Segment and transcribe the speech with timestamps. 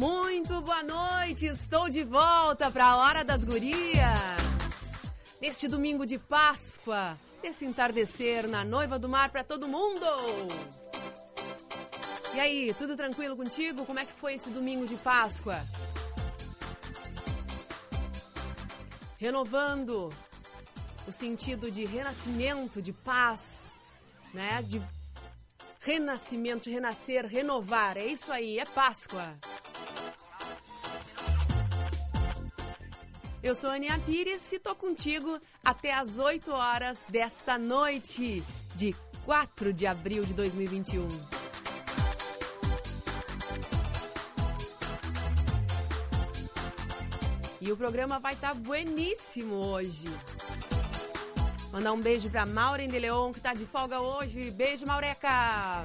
[0.00, 5.04] Muito boa noite, estou de volta para a Hora das Gurias.
[5.42, 10.06] Neste domingo de Páscoa, desse entardecer na Noiva do Mar para todo mundo.
[12.32, 13.84] E aí, tudo tranquilo contigo?
[13.84, 15.62] Como é que foi esse domingo de Páscoa?
[19.18, 20.10] Renovando
[21.06, 23.70] o sentido de renascimento, de paz,
[24.32, 24.62] né?
[24.62, 24.80] De
[25.78, 27.98] renascimento, renascer, renovar.
[27.98, 29.38] É isso aí, é Páscoa.
[33.42, 38.94] Eu sou a Aninha Pires e tô contigo até as 8 horas desta noite de
[39.24, 41.08] 4 de abril de 2021.
[47.62, 50.08] E o programa vai estar tá bueníssimo hoje.
[51.72, 54.50] Mandar um beijo pra Maureen de Leon, que tá de folga hoje.
[54.50, 55.82] Beijo, Maureca!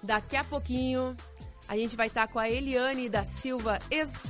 [0.00, 1.16] Daqui a pouquinho
[1.70, 3.78] a gente vai estar tá com a Eliane da Silva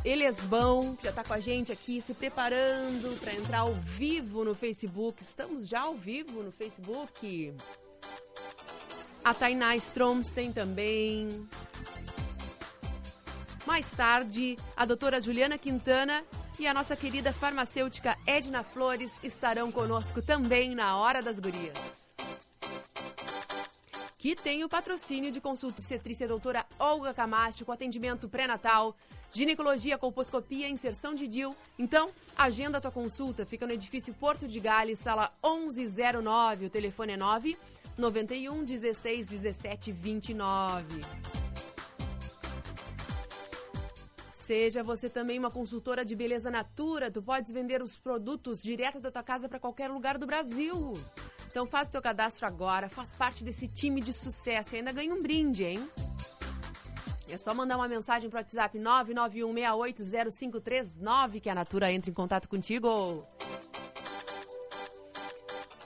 [0.05, 4.55] Elesbão, que já está com a gente aqui se preparando para entrar ao vivo no
[4.55, 5.23] Facebook.
[5.23, 7.57] Estamos já ao vivo no Facebook.
[9.25, 11.49] A Tainá Stroms tem também.
[13.65, 16.23] Mais tarde, a doutora Juliana Quintana
[16.59, 22.09] e a nossa querida farmacêutica Edna Flores estarão conosco também na Hora das Gurias.
[24.21, 28.95] Que tem o patrocínio de consulta obstetrícia doutora Olga Camacho com atendimento pré-natal,
[29.33, 31.56] ginecologia, colposcopia, inserção de DIL.
[31.78, 33.47] Então, agenda a tua consulta.
[33.47, 36.67] Fica no edifício Porto de Gales, sala 1109.
[36.67, 37.56] O telefone é 9
[37.97, 40.84] 91 16 17 29.
[44.27, 49.11] Seja você também uma consultora de beleza natura, tu podes vender os produtos direto da
[49.11, 50.93] tua casa para qualquer lugar do Brasil.
[51.50, 55.12] Então faz o teu cadastro agora, faz parte desse time de sucesso e ainda ganha
[55.12, 55.84] um brinde, hein?
[57.28, 63.27] É só mandar uma mensagem pro WhatsApp 991680539 que a Natura entre em contato contigo.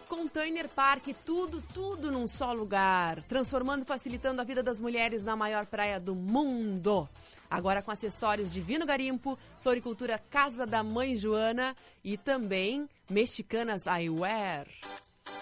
[0.08, 5.66] Container Park, tudo, tudo num só lugar, transformando facilitando a vida das mulheres na maior
[5.66, 7.08] praia do mundo.
[7.50, 14.66] Agora com acessórios Divino Garimpo, Floricultura Casa da Mãe Joana e também Mexicanas Eyewear.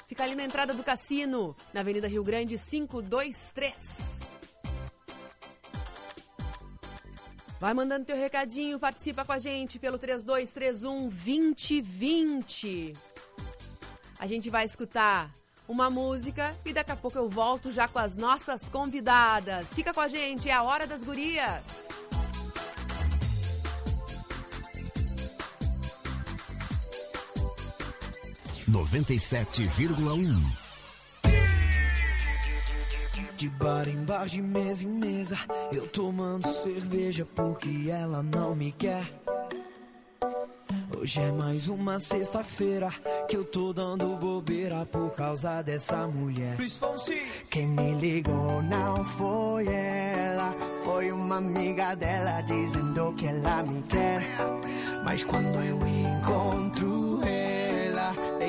[0.07, 4.31] Fica ali na entrada do cassino, na Avenida Rio Grande 523.
[7.61, 12.93] Vai mandando teu recadinho, participa com a gente pelo 3231 2020.
[14.19, 15.31] A gente vai escutar
[15.69, 19.73] uma música e daqui a pouco eu volto já com as nossas convidadas.
[19.75, 21.89] Fica com a gente, é a hora das gurias.
[28.71, 30.63] 97,1
[33.37, 35.37] de bar em bar, de mesa em mesa,
[35.73, 39.05] eu tomando cerveja porque ela não me quer.
[40.97, 42.89] Hoje é mais uma sexta-feira
[43.29, 46.57] que eu tô dando bobeira por causa dessa mulher.
[47.51, 54.37] Quem me ligou não foi ela, foi uma amiga dela dizendo que ela me quer.
[55.05, 57.02] Mas quando eu encontro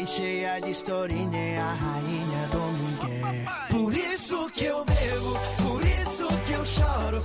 [0.06, 3.52] cheia de historinha, é a rainha do Miguel.
[3.70, 7.22] Por isso que eu bebo, por isso que eu choro,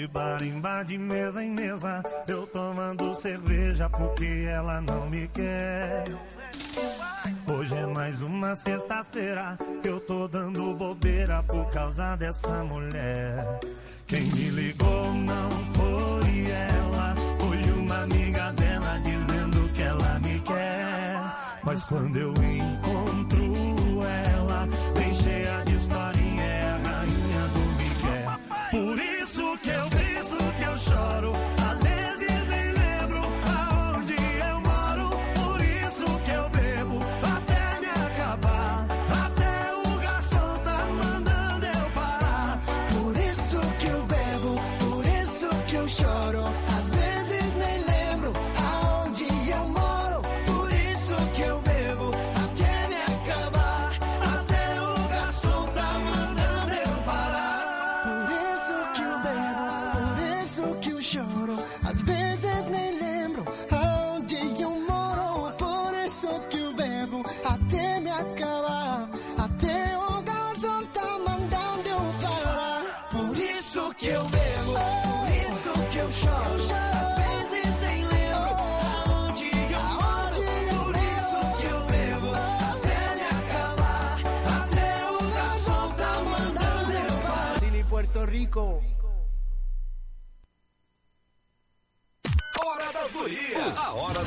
[0.00, 5.28] De bar em bar, de mesa em mesa, eu tomando cerveja porque ela não me
[5.28, 6.04] quer.
[7.46, 13.60] Hoje é mais uma sexta-feira que eu tô dando bobeira por causa dessa mulher.
[14.06, 21.60] Quem me ligou não foi ela, foi uma amiga dela dizendo que ela me quer.
[21.62, 23.09] Mas quando eu encontro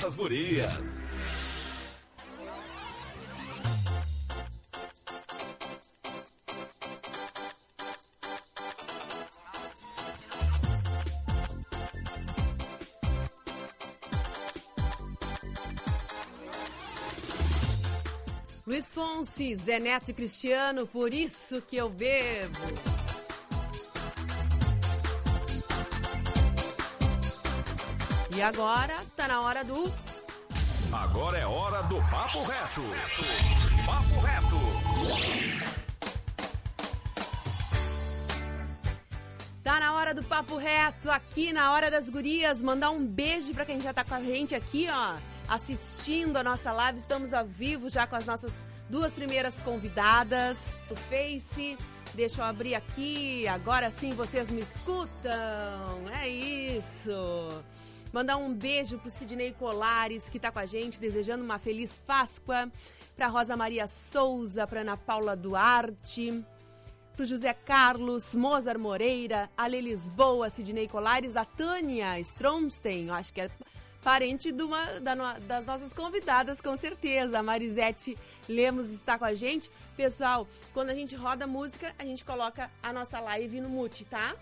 [0.04, 1.08] das Gurias.
[18.68, 22.60] Luiz Fonsi, Zé Neto e Cristiano, por isso que eu bebo.
[28.36, 29.90] E agora tá na hora do
[30.92, 32.82] Agora é hora do Papo Reto.
[33.86, 34.60] Papo Reto.
[39.64, 42.62] Tá na hora do papo reto, aqui na hora das gurias.
[42.62, 45.16] Mandar um beijo pra quem já tá com a gente aqui, ó,
[45.48, 47.00] assistindo a nossa live.
[47.00, 51.78] Estamos ao vivo já com as nossas duas primeiras convidadas do Face.
[52.14, 55.32] Deixa eu abrir aqui, agora sim vocês me escutam.
[56.22, 57.64] É isso.
[58.14, 62.72] Mandar um beijo pro Sidney Colares, que tá com a gente, desejando uma feliz Páscoa.
[63.16, 66.46] Pra Rosa Maria Souza, pra Ana Paula Duarte,
[67.16, 73.50] pro José Carlos, Mozart Moreira, Ale Lisboa, Sidney Colares, a Tânia Stromstein, acho que é
[74.04, 77.40] parente de uma, da das nossas convidadas, com certeza.
[77.40, 78.16] A Marisete
[78.48, 79.72] Lemos está com a gente.
[79.96, 84.36] Pessoal, quando a gente roda música, a gente coloca a nossa live no mute, tá?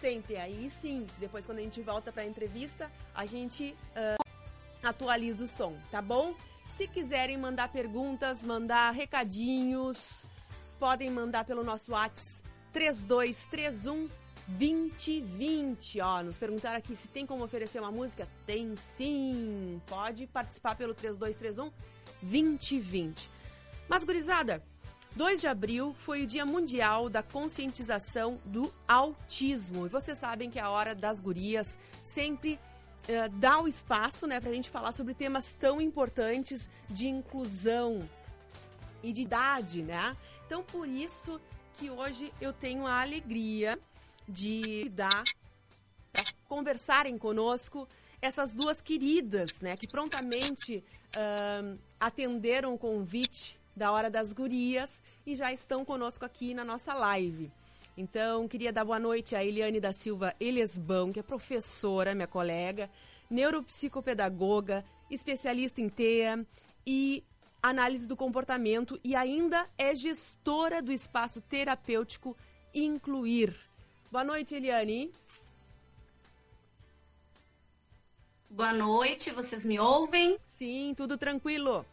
[0.00, 0.36] Sempre.
[0.36, 4.16] Aí sim, depois quando a gente volta pra entrevista, a gente ah,
[4.82, 6.34] atualiza o som, tá bom?
[6.76, 10.24] Se quiserem mandar perguntas, mandar recadinhos,
[10.78, 14.08] podem mandar pelo nosso WhatsApp 3231
[14.48, 16.00] 2020.
[16.00, 18.28] Ó, nos perguntaram aqui se tem como oferecer uma música.
[18.46, 19.80] Tem sim.
[19.86, 21.70] Pode participar pelo 3231
[22.22, 23.30] 2020.
[23.88, 24.62] Mas, gurizada,
[25.18, 29.84] 2 de abril foi o Dia Mundial da Conscientização do Autismo.
[29.84, 32.56] E vocês sabem que a Hora das Gurias sempre
[33.08, 38.08] eh, dá o espaço né, para a gente falar sobre temas tão importantes de inclusão
[39.02, 40.16] e de idade, né?
[40.46, 41.40] Então, por isso
[41.74, 43.76] que hoje eu tenho a alegria
[44.28, 45.24] de dar
[46.12, 47.88] para conversarem conosco
[48.22, 50.84] essas duas queridas, né, que prontamente
[51.16, 56.92] ahn, atenderam o convite da Hora das Gurias e já estão conosco aqui na nossa
[56.92, 57.50] live.
[57.96, 62.90] Então, queria dar boa noite a Eliane da Silva Elesbão, que é professora, minha colega,
[63.30, 66.44] neuropsicopedagoga, especialista em TEA
[66.86, 67.24] e
[67.62, 72.36] análise do comportamento e ainda é gestora do espaço terapêutico
[72.74, 73.54] Incluir.
[74.10, 75.10] Boa noite, Eliane.
[78.50, 80.38] Boa noite, vocês me ouvem?
[80.44, 81.84] Sim, tudo tranquilo.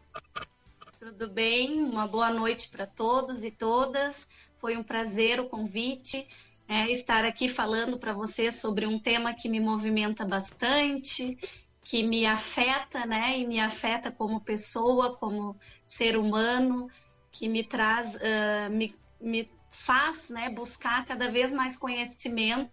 [1.06, 1.84] Tudo bem?
[1.84, 4.28] Uma boa noite para todos e todas.
[4.58, 6.28] Foi um prazer o convite,
[6.68, 11.38] é, estar aqui falando para vocês sobre um tema que me movimenta bastante,
[11.84, 13.38] que me afeta, né?
[13.38, 16.90] E me afeta como pessoa, como ser humano,
[17.32, 20.50] que me traz, ah, me, me faz, né?
[20.50, 22.72] Buscar cada vez mais conhecimento.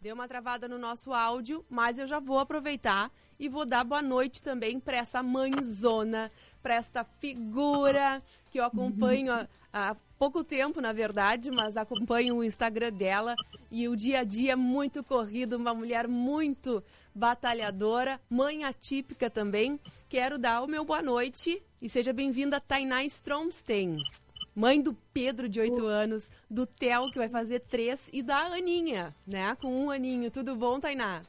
[0.00, 4.02] Deu uma travada no nosso áudio, mas eu já vou aproveitar e vou dar boa
[4.02, 6.30] noite também para essa mãezona,
[6.62, 12.44] para esta figura que eu acompanho há, há pouco tempo, na verdade, mas acompanho o
[12.44, 13.34] Instagram dela
[13.70, 16.82] e o dia a dia é muito corrido, uma mulher muito
[17.14, 19.78] batalhadora, mãe atípica também.
[20.08, 23.96] Quero dar o meu boa noite e seja bem-vinda, Tainá Stromstein.
[24.54, 29.14] Mãe do Pedro, de 8 anos, do Theo, que vai fazer 3, e da Aninha,
[29.26, 29.54] né?
[29.56, 30.30] Com um aninho.
[30.30, 31.20] Tudo bom, Tainá?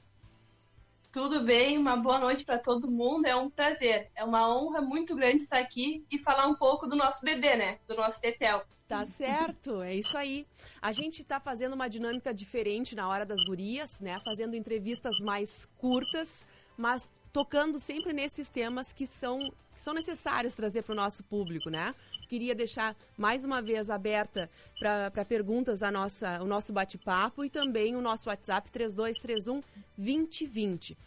[1.11, 3.25] Tudo bem, uma boa noite para todo mundo.
[3.25, 6.95] É um prazer, é uma honra muito grande estar aqui e falar um pouco do
[6.95, 7.79] nosso bebê, né?
[7.87, 8.63] Do nosso Tetel.
[8.87, 10.47] Tá certo, é isso aí.
[10.81, 14.17] A gente tá fazendo uma dinâmica diferente na hora das gurias, né?
[14.23, 16.45] Fazendo entrevistas mais curtas,
[16.77, 19.39] mas tocando sempre nesses temas que são,
[19.73, 21.93] que são necessários trazer para o nosso público, né?
[22.27, 27.95] Queria deixar mais uma vez aberta para perguntas a nossa, o nosso bate-papo e também
[27.95, 29.61] o nosso WhatsApp 3231
[29.97, 30.97] 2020.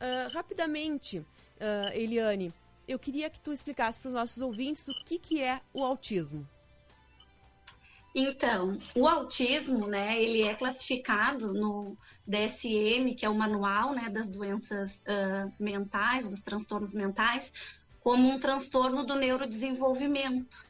[0.00, 1.24] Ah, rapidamente,
[1.60, 2.52] ah, Eliane,
[2.86, 6.46] eu queria que tu explicasse para os nossos ouvintes o que, que é o autismo.
[8.16, 14.30] Então, o autismo, né, ele é classificado no DSM, que é o manual, né, das
[14.30, 17.52] doenças ah, mentais, dos transtornos mentais,
[18.04, 20.66] como um transtorno do neurodesenvolvimento.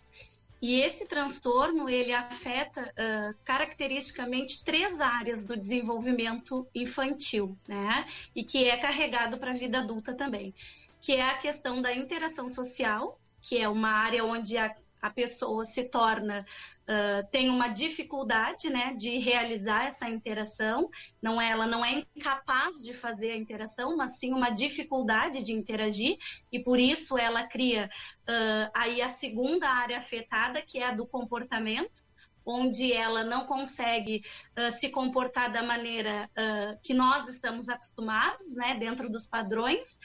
[0.63, 8.07] E esse transtorno ele afeta uh, caracteristicamente três áreas do desenvolvimento infantil, né?
[8.35, 10.55] E que é carregado para a vida adulta também,
[11.03, 14.75] que é a questão da interação social, que é uma área onde a
[15.05, 16.47] a pessoa se torna,
[16.89, 20.89] uh, tem uma dificuldade né, de realizar essa interação,
[21.21, 25.53] não é, ela não é incapaz de fazer a interação, mas sim uma dificuldade de
[25.53, 26.17] interagir,
[26.51, 27.91] e por isso ela cria
[28.23, 32.03] uh, aí a segunda área afetada, que é a do comportamento,
[32.47, 34.23] onde ela não consegue
[34.59, 39.99] uh, se comportar da maneira uh, que nós estamos acostumados, né, dentro dos padrões,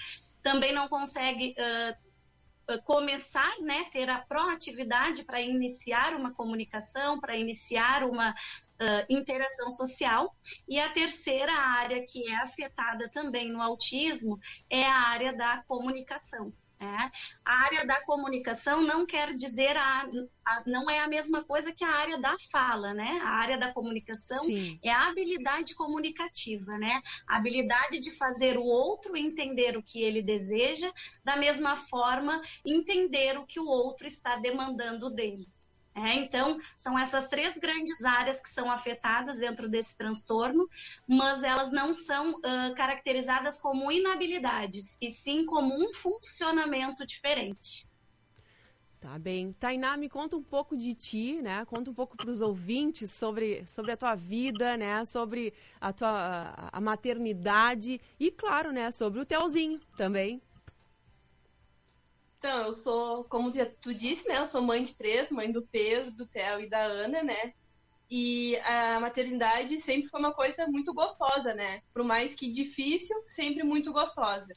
[0.43, 2.08] também não consegue uh,
[2.77, 10.35] começar, né, ter a proatividade para iniciar uma comunicação, para iniciar uma uh, interação social.
[10.67, 16.53] E a terceira área que é afetada também no autismo é a área da comunicação.
[16.79, 17.11] Né?
[17.43, 20.09] A área da comunicação não quer dizer a,
[20.45, 23.19] a, não é a mesma coisa que a área da fala, né?
[23.21, 24.79] A área da comunicação Sim.
[24.81, 27.01] é a habilidade comunicativa, né?
[27.27, 30.89] A habilidade de fazer o outro entender o que ele deseja,
[31.21, 35.49] da mesma forma entender o que o outro está demandando dele.
[35.95, 40.69] É, então, são essas três grandes áreas que são afetadas dentro desse transtorno,
[41.07, 47.89] mas elas não são uh, caracterizadas como inabilidades, e sim como um funcionamento diferente.
[48.99, 49.53] Tá bem.
[49.53, 51.63] Tainá, me conta um pouco de ti, né?
[51.65, 55.05] Conta um pouco para os ouvintes sobre, sobre a tua vida, né?
[55.05, 58.91] Sobre a tua a, maternidade e, claro, né?
[58.91, 60.41] Sobre o Telzinho também.
[62.39, 64.37] Então, eu sou, como tu disse, né?
[64.37, 67.53] Eu sou mãe de três, mãe do Pedro, do Theo e da Ana, né?
[68.09, 71.81] E a maternidade sempre foi uma coisa muito gostosa, né?
[71.93, 74.55] Por mais que difícil, sempre muito gostosa,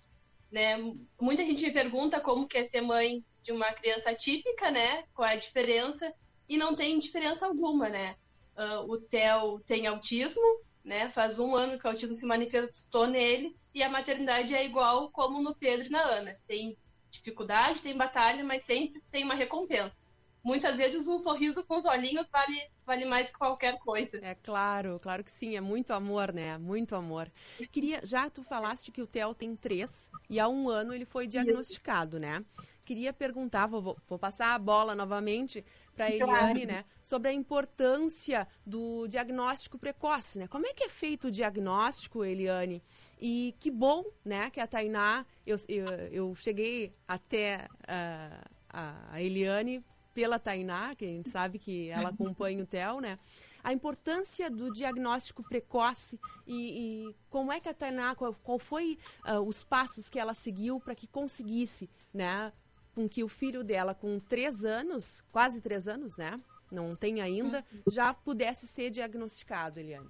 [0.51, 0.77] né?
[1.21, 5.03] Muita gente me pergunta como que é ser mãe de uma criança típica, né?
[5.13, 6.15] Qual é a diferença?
[6.49, 8.15] E não tem diferença alguma, né?
[8.57, 11.11] Uh, o Theo tem autismo, né?
[11.11, 15.43] Faz um ano que o autismo se manifestou nele e a maternidade é igual como
[15.43, 16.37] no Pedro e na Ana.
[16.47, 16.77] Tem
[17.13, 20.02] dificuldade, tem batalha, mas sempre tem uma recompensa.
[20.45, 24.19] Muitas vezes um sorriso com os olhinhos vale, vale mais que qualquer coisa.
[24.23, 26.59] É claro, claro que sim, é muito amor, né?
[26.59, 27.31] Muito amor.
[27.71, 31.29] Queria, já tu falaste que o Theo tem três e há um ano ele foi
[31.29, 32.45] diagnosticado, né?
[32.85, 36.85] Queria perguntar, vou, vou passar a bola novamente para a Eliane, né?
[37.01, 40.49] Sobre a importância do diagnóstico precoce, né?
[40.49, 42.83] Como é que é feito o diagnóstico, Eliane?
[43.21, 49.85] E que bom, né, que a Tainá, eu, eu, eu cheguei até uh, a Eliane
[50.15, 53.19] pela Tainá, que a gente sabe que ela acompanha o TEL, né?
[53.63, 58.99] A importância do diagnóstico precoce e, e como é que a Tainá, qual, qual foi
[59.27, 62.53] uh, os passos que ela seguiu para que conseguisse, né,
[62.95, 66.39] com que o filho dela, com três anos, quase três anos, né?
[66.71, 70.09] Não tem ainda, já pudesse ser diagnosticado, Eliane.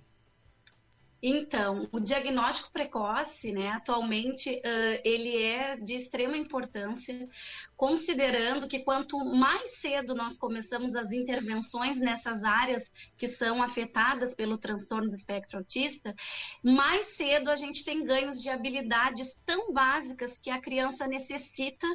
[1.24, 7.28] Então, o diagnóstico precoce, né, atualmente, uh, ele é de extrema importância,
[7.76, 14.58] considerando que quanto mais cedo nós começamos as intervenções nessas áreas que são afetadas pelo
[14.58, 16.12] transtorno do espectro autista,
[16.60, 21.86] mais cedo a gente tem ganhos de habilidades tão básicas que a criança necessita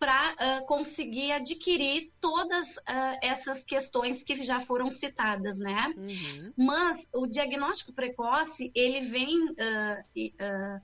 [0.00, 5.92] para uh, conseguir adquirir todas uh, essas questões que já foram citadas, né?
[5.94, 6.52] Uhum.
[6.56, 10.80] Mas o diagnóstico precoce ele vem uh,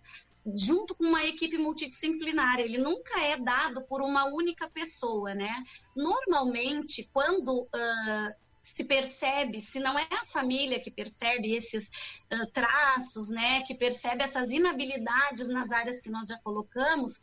[0.54, 2.60] junto com uma equipe multidisciplinar.
[2.60, 5.64] Ele nunca é dado por uma única pessoa, né?
[5.96, 7.66] Normalmente, quando
[8.74, 11.88] se percebe, se não é a família que percebe esses
[12.32, 17.20] uh, traços, né, que percebe essas inabilidades nas áreas que nós já colocamos,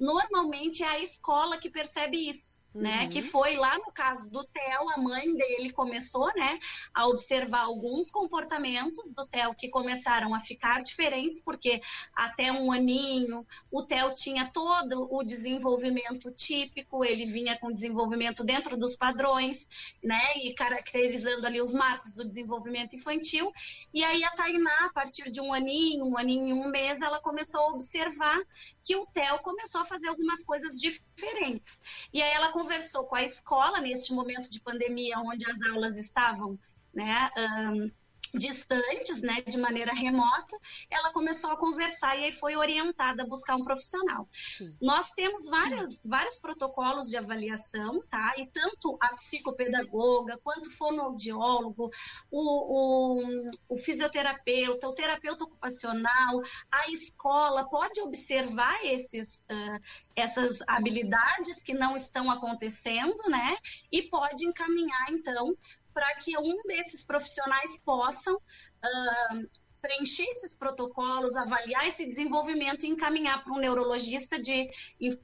[0.00, 3.02] normalmente é a escola que percebe isso né?
[3.02, 3.10] Uhum.
[3.10, 6.58] Que foi lá no caso do Theo, a mãe dele começou, né,
[6.94, 11.80] a observar alguns comportamentos do Theo que começaram a ficar diferentes, porque
[12.14, 18.76] até um aninho o Theo tinha todo o desenvolvimento típico, ele vinha com desenvolvimento dentro
[18.76, 19.68] dos padrões,
[20.02, 23.52] né, e caracterizando ali os marcos do desenvolvimento infantil.
[23.92, 27.20] E aí a Tainá, a partir de um aninho, um aninho e um mês, ela
[27.20, 28.38] começou a observar
[28.84, 31.78] que o Theo começou a fazer algumas coisas diferentes.
[32.12, 36.58] E aí ela conversou com a escola neste momento de pandemia, onde as aulas estavam,
[36.92, 37.30] né?
[37.38, 37.90] Um,
[38.36, 40.56] distantes, né, de maneira remota,
[40.90, 44.28] ela começou a conversar e aí foi orientada a buscar um profissional.
[44.32, 44.76] Sim.
[44.80, 48.34] Nós temos várias, vários protocolos de avaliação, tá?
[48.36, 51.90] E tanto a psicopedagoga, quanto o fonoaudiólogo,
[52.30, 59.80] o, o, o fisioterapeuta, o terapeuta ocupacional, a escola pode observar esses, uh,
[60.14, 63.56] essas habilidades que não estão acontecendo, né?
[63.90, 65.56] E pode encaminhar, então,
[65.96, 69.48] para que um desses profissionais possam uh,
[69.80, 74.68] preencher esses protocolos, avaliar esse desenvolvimento e encaminhar para um neurologista de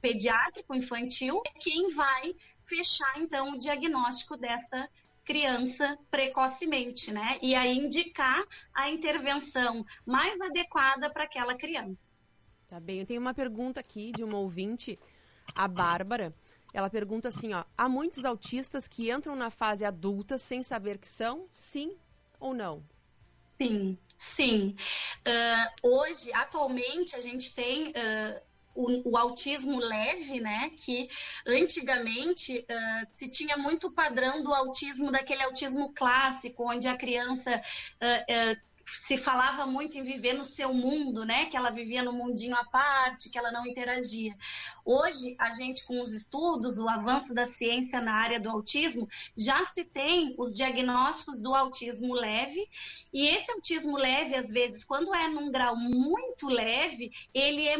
[0.00, 4.88] pediátrico infantil, quem vai fechar então o diagnóstico dessa
[5.26, 7.38] criança precocemente, né?
[7.42, 8.42] E aí indicar
[8.74, 12.24] a intervenção mais adequada para aquela criança.
[12.66, 14.98] Tá bem, eu tenho uma pergunta aqui de uma ouvinte,
[15.54, 16.34] a Bárbara.
[16.72, 21.08] Ela pergunta assim, ó, há muitos autistas que entram na fase adulta sem saber que
[21.08, 21.96] são, sim
[22.40, 22.82] ou não?
[23.60, 24.76] Sim, sim.
[25.26, 28.40] Uh, hoje, atualmente, a gente tem uh,
[28.74, 30.70] o, o, autismo leve, né?
[30.78, 31.08] Que
[31.46, 37.60] antigamente uh, se tinha muito padrão do autismo, daquele autismo clássico, onde a criança
[38.86, 41.46] se falava muito em viver no seu mundo, né?
[41.46, 44.36] Que ela vivia no mundinho à parte, que ela não interagia.
[44.84, 49.64] Hoje, a gente, com os estudos, o avanço da ciência na área do autismo, já
[49.64, 52.68] se tem os diagnósticos do autismo leve.
[53.12, 57.76] E esse autismo leve, às vezes, quando é num grau muito leve, ele é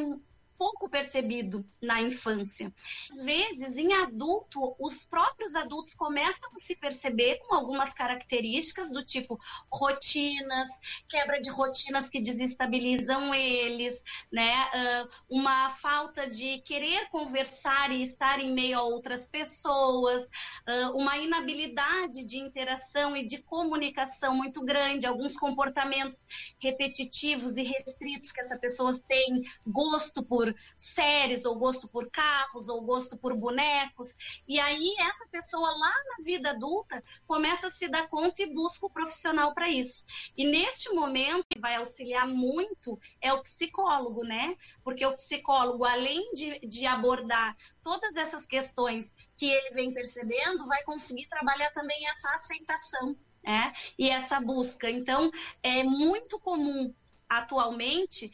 [0.63, 2.73] pouco percebido na infância.
[3.11, 9.05] Às vezes, em adulto, os próprios adultos começam a se perceber com algumas características do
[9.05, 9.37] tipo
[9.69, 10.69] rotinas,
[11.09, 14.55] quebra de rotinas que desestabilizam eles, né?
[14.67, 21.19] Uh, uma falta de querer conversar e estar em meio a outras pessoas, uh, uma
[21.19, 26.25] inabilidade de interação e de comunicação muito grande, alguns comportamentos
[26.61, 32.81] repetitivos e restritos que essa pessoa tem, gosto por séries, ou gosto por carros, ou
[32.83, 34.17] gosto por bonecos.
[34.47, 38.87] E aí essa pessoa lá na vida adulta começa a se dar conta e busca
[38.87, 40.05] o profissional para isso.
[40.37, 44.57] E neste momento que vai auxiliar muito é o psicólogo, né?
[44.85, 50.83] Porque o psicólogo, além de, de abordar todas essas questões que ele vem percebendo, vai
[50.85, 53.17] conseguir trabalhar também essa aceitação.
[53.43, 53.73] né?
[53.99, 54.89] e essa busca.
[54.89, 55.31] Então,
[55.63, 56.95] é muito comum
[57.29, 58.31] atualmente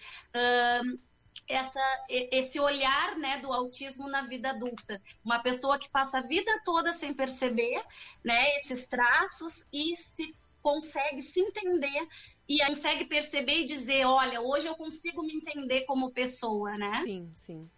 [1.48, 5.00] essa, esse olhar né, do autismo na vida adulta.
[5.24, 7.82] Uma pessoa que passa a vida toda sem perceber
[8.24, 12.08] né, esses traços e se consegue se entender
[12.48, 17.02] e consegue perceber e dizer, olha, hoje eu consigo me entender como pessoa, né?
[17.02, 17.70] Sim, sim.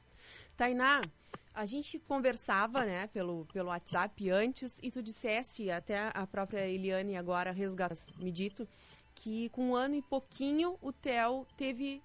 [0.57, 1.01] Tainá,
[1.55, 7.17] a gente conversava, né, pelo, pelo WhatsApp antes e tu disseste, até a própria Eliane
[7.17, 8.69] agora resgatas me dito,
[9.15, 12.03] que com um ano e pouquinho o Theo teve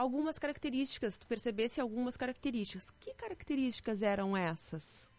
[0.00, 2.90] algumas características, tu percebesse algumas características.
[2.98, 5.10] Que características eram essas?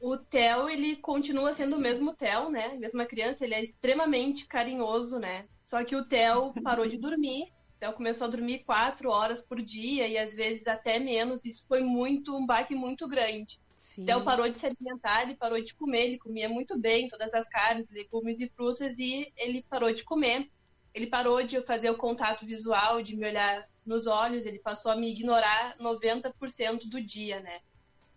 [0.00, 2.74] O Theo, ele continua sendo o mesmo Theo, né?
[2.74, 5.46] Mesma criança, ele é extremamente carinhoso, né?
[5.64, 7.52] Só que o Theo parou de dormir.
[7.76, 11.44] O Theo começou a dormir quatro horas por dia e às vezes até menos.
[11.44, 13.60] Isso foi muito um baque muito grande.
[13.74, 14.02] Sim.
[14.02, 17.34] O Theo parou de se alimentar, ele parou de comer, ele comia muito bem todas
[17.34, 20.50] as carnes, legumes e frutas e ele parou de comer
[20.94, 24.96] ele parou de fazer o contato visual, de me olhar nos olhos, ele passou a
[24.96, 27.60] me ignorar 90% do dia, né?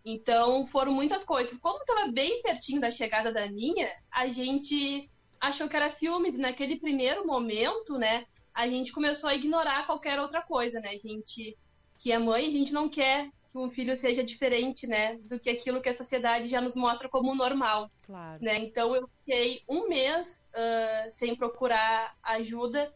[0.03, 1.57] Então, foram muitas coisas.
[1.60, 6.38] Como estava bem pertinho da chegada da minha, a gente achou que era ciúmes.
[6.38, 10.89] Naquele primeiro momento, né, a gente começou a ignorar qualquer outra coisa, né?
[10.89, 11.57] A gente,
[11.99, 15.50] que é mãe, a gente não quer que um filho seja diferente, né, do que
[15.50, 17.92] aquilo que a sociedade já nos mostra como normal.
[18.06, 18.42] Claro.
[18.42, 18.60] Né?
[18.60, 22.94] Então eu fiquei um mês uh, sem procurar ajuda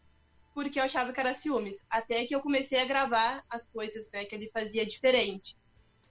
[0.54, 1.84] porque eu achava que era ciúmes.
[1.90, 5.58] Até que eu comecei a gravar as coisas, né, que ele fazia diferente.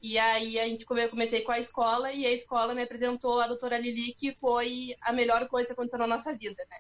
[0.03, 3.79] E aí a gente comentei com a escola e a escola me apresentou a doutora
[3.79, 6.77] Lili, que foi a melhor coisa que aconteceu na nossa vida, né?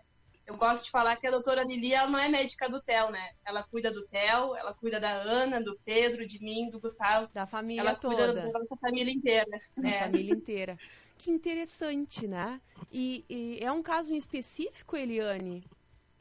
[0.46, 3.30] Eu gosto de falar que a doutora Lili ela não é médica do Theo, né?
[3.44, 7.30] Ela cuida do Theo, ela cuida da Ana, do Pedro, de mim, do Gustavo.
[7.32, 8.22] Da família ela toda.
[8.22, 9.60] Ela cuida da nossa família inteira.
[9.76, 10.00] Da é.
[10.00, 10.78] família inteira.
[11.16, 12.60] Que interessante, né?
[12.92, 15.64] E, e, é um caso em específico, Eliane?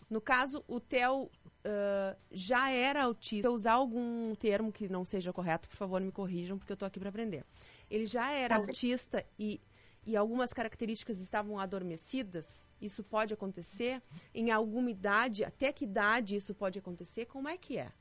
[0.10, 3.42] No caso, o Theo uh, já era autista.
[3.42, 6.76] Se eu usar algum termo que não seja correto, por favor, me corrijam, porque eu
[6.76, 7.44] estou aqui para aprender.
[7.90, 9.60] Ele já era tá autista e
[10.06, 14.02] e algumas características estavam adormecidas, isso pode acontecer?
[14.34, 17.26] Em alguma idade, até que idade isso pode acontecer?
[17.26, 17.92] Como é que é?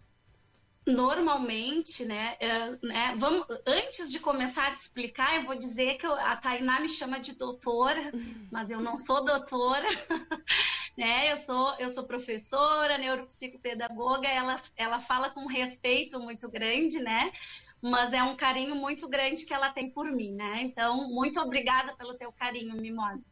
[0.84, 6.04] Normalmente, né, é, né vamos, antes de começar a te explicar, eu vou dizer que
[6.04, 8.10] eu, a Tainá me chama de doutora,
[8.50, 9.86] mas eu não sou doutora.
[10.96, 11.32] né?
[11.32, 17.32] Eu sou, eu sou professora, neuropsicopedagoga, ela, ela fala com respeito muito grande, né?
[17.80, 20.62] Mas é um carinho muito grande que ela tem por mim, né?
[20.62, 23.28] Então, muito obrigada pelo teu carinho, Mimosa.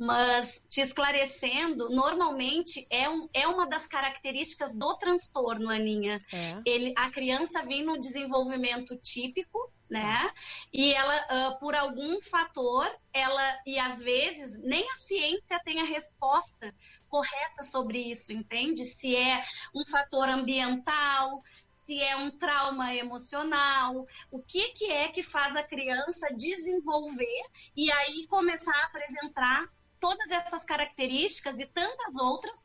[0.00, 6.18] Mas te esclarecendo, normalmente é, um, é uma das características do transtorno, Aninha.
[6.32, 6.62] É.
[6.64, 10.30] Ele, a criança vem no desenvolvimento típico, né?
[10.72, 15.84] E ela, uh, por algum fator, ela, e às vezes, nem a ciência tem a
[15.84, 16.74] resposta
[17.06, 18.82] correta sobre isso, entende?
[18.86, 19.42] Se é
[19.74, 21.42] um fator ambiental,
[21.74, 27.42] se é um trauma emocional, o que, que é que faz a criança desenvolver
[27.76, 29.68] e aí começar a apresentar
[30.00, 32.62] todas essas características e tantas outras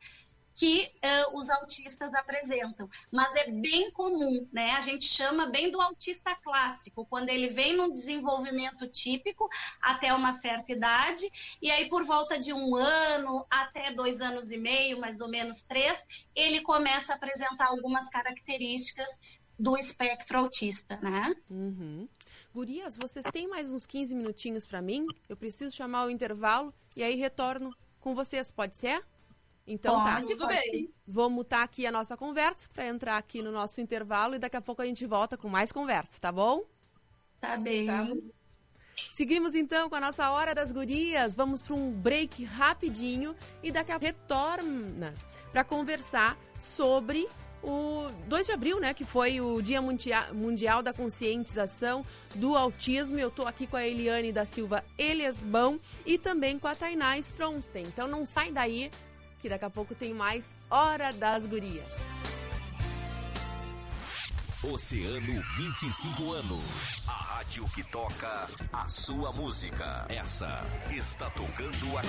[0.56, 2.88] que uh, os autistas apresentam.
[3.12, 4.70] Mas é bem comum, né?
[4.72, 9.48] A gente chama bem do autista clássico, quando ele vem num desenvolvimento típico
[9.82, 14.56] até uma certa idade, e aí por volta de um ano até dois anos e
[14.56, 19.20] meio, mais ou menos três, ele começa a apresentar algumas características
[19.58, 21.34] do espectro autista, né?
[21.48, 22.08] Uhum.
[22.54, 25.06] Gurias, vocês têm mais uns 15 minutinhos para mim?
[25.28, 29.02] Eu preciso chamar o intervalo e aí retorno com vocês, pode ser?
[29.66, 30.16] Então tá.
[30.16, 30.32] pode, tá.
[30.32, 30.92] Tudo bem.
[31.06, 34.60] Vou mutar aqui a nossa conversa para entrar aqui no nosso intervalo e daqui a
[34.60, 36.64] pouco a gente volta com mais conversa, tá bom?
[37.40, 37.86] Tá bem.
[37.86, 38.06] Tá.
[39.10, 41.34] Seguimos então com a nossa hora das gurias.
[41.34, 45.14] Vamos para um break rapidinho e daqui a pouco retorna
[45.50, 47.28] para conversar sobre
[47.66, 53.18] o 2 de abril, né, que foi o Dia Mundial da Conscientização do Autismo.
[53.18, 57.84] Eu estou aqui com a Eliane da Silva Eliasbão e também com a Tainá Stromsten.
[57.84, 58.90] Então não sai daí,
[59.40, 61.92] que daqui a pouco tem mais Hora das Gurias.
[64.62, 67.08] Oceano 25 anos.
[67.08, 70.06] A rádio que toca a sua música.
[70.08, 72.08] Essa está tocando aqui.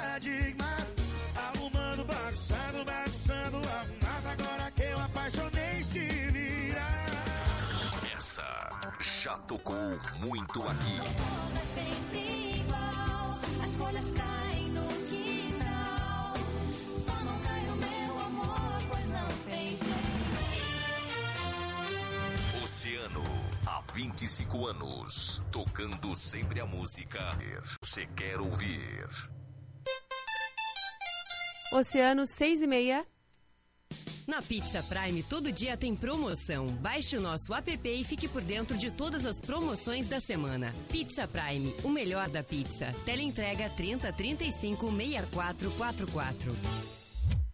[0.00, 0.94] Paradigmas,
[1.36, 4.57] arrumando, bagunçando, bagunçando, arrumado agora
[8.28, 8.68] Essa
[9.00, 9.74] já tocou
[10.18, 10.98] muito aqui.
[11.56, 16.34] É sempre igual, as folhas caem no quintal.
[17.06, 19.86] Só não cai o meu amor, pois não tem jeito.
[22.62, 23.24] Oceano,
[23.66, 27.18] há 25 anos, tocando sempre a música.
[27.82, 29.08] Você quer ouvir?
[31.72, 33.06] Oceano 6 e meia.
[34.28, 36.66] Na Pizza Prime, todo dia tem promoção.
[36.66, 40.74] Baixe o nosso app e fique por dentro de todas as promoções da semana.
[40.92, 42.94] Pizza Prime, o melhor da pizza.
[43.06, 46.97] Teleentrega 30 35 6444.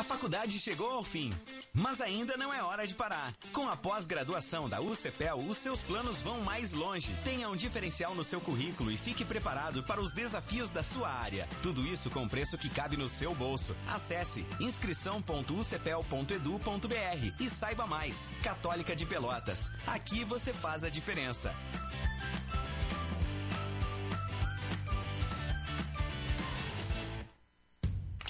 [0.00, 1.30] A faculdade chegou ao fim,
[1.74, 3.34] mas ainda não é hora de parar.
[3.52, 7.14] Com a pós-graduação da UCPEL, os seus planos vão mais longe.
[7.22, 11.46] Tenha um diferencial no seu currículo e fique preparado para os desafios da sua área.
[11.62, 13.76] Tudo isso com preço que cabe no seu bolso.
[13.88, 18.30] Acesse inscrição.ucpel.edu.br e saiba mais.
[18.42, 19.70] Católica de Pelotas.
[19.86, 21.54] Aqui você faz a diferença.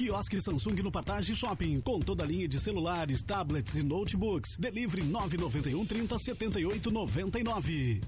[0.00, 4.56] Quiosque Samsung no Partage Shopping, com toda a linha de celulares, tablets e notebooks.
[4.56, 8.00] Delivery 991 30 78 99.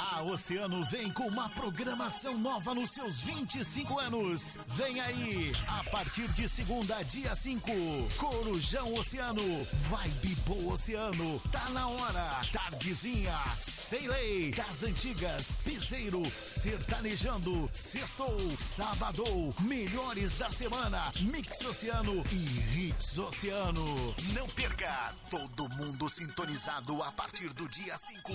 [0.00, 4.58] A Oceano vem com uma programação nova nos seus 25 anos.
[4.66, 7.70] Vem aí, a partir de segunda, dia 5,
[8.16, 9.42] Corujão Oceano,
[9.90, 19.24] Vibe Boa Oceano, tá na hora, Tardezinha, Sem Lei, Das Antigas, Piseiro, Sertanejando, Sextou, Sábado,
[19.60, 24.14] Melhores da Semana, Mix Oceano e Hits Oceano.
[24.32, 28.32] Não perca, todo mundo sintonizado a partir do dia 5.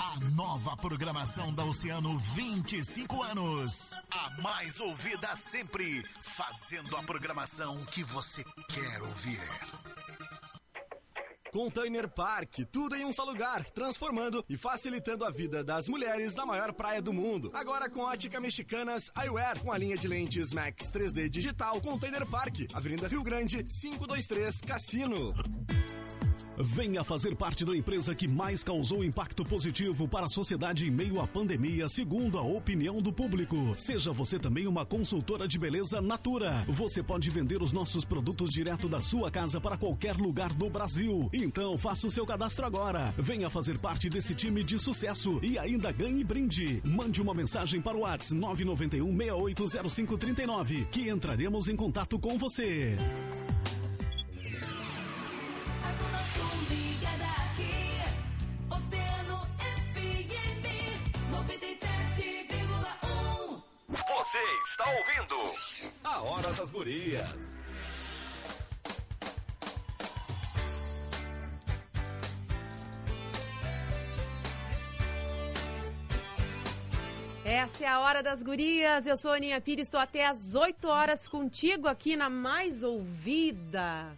[0.00, 4.04] A nova programação programação da Oceano 25 anos.
[4.08, 9.40] A mais ouvida sempre, fazendo a programação que você quer ouvir.
[11.50, 16.46] Container Park, tudo em um só lugar, transformando e facilitando a vida das mulheres na
[16.46, 17.50] maior praia do mundo.
[17.52, 22.58] Agora com ótica mexicanas Eyewear, com a linha de lentes Max 3D digital Container Park,
[22.72, 25.32] Avenida Rio Grande, 523 Cassino.
[26.56, 31.20] Venha fazer parte da empresa que mais causou impacto positivo para a sociedade em meio
[31.20, 33.74] à pandemia, segundo a opinião do público.
[33.78, 36.62] Seja você também uma consultora de beleza Natura.
[36.68, 41.28] Você pode vender os nossos produtos direto da sua casa para qualquer lugar do Brasil.
[41.32, 43.14] Então faça o seu cadastro agora.
[43.16, 46.82] Venha fazer parte desse time de sucesso e ainda ganhe brinde.
[46.84, 52.96] Mande uma mensagem para o WhatsApp 991 680539 que entraremos em contato com você.
[64.32, 65.54] Você está ouvindo
[66.02, 67.62] A Hora das Gurias.
[77.44, 79.06] Essa é a Hora das Gurias.
[79.06, 84.16] Eu sou a Aninha Pires, estou até às 8 horas contigo aqui na Mais Ouvida.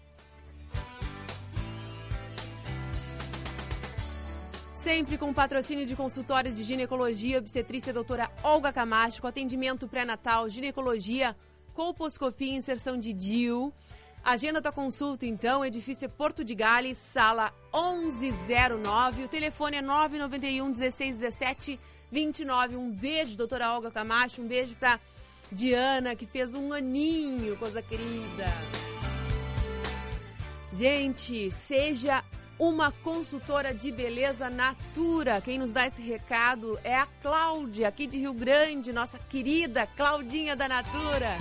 [4.85, 11.35] Sempre com patrocínio de consultório de ginecologia, obstetrícia doutora Olga Camacho, atendimento pré-natal, ginecologia,
[11.73, 13.73] colposcopia, inserção de DIU.
[14.23, 19.25] Agenda tua consulta, então, edifício é Porto de Gales, sala 1109.
[19.25, 21.81] O telefone é 991 1617
[22.12, 22.77] 29.
[22.77, 24.42] Um beijo, doutora Olga Camacho.
[24.42, 25.01] Um beijo pra
[25.51, 28.53] Diana, que fez um aninho, coisa querida.
[30.70, 32.23] Gente, seja
[32.58, 35.40] uma consultora de beleza Natura.
[35.40, 40.54] Quem nos dá esse recado é a Cláudia, aqui de Rio Grande, nossa querida Claudinha
[40.54, 41.36] da Natura.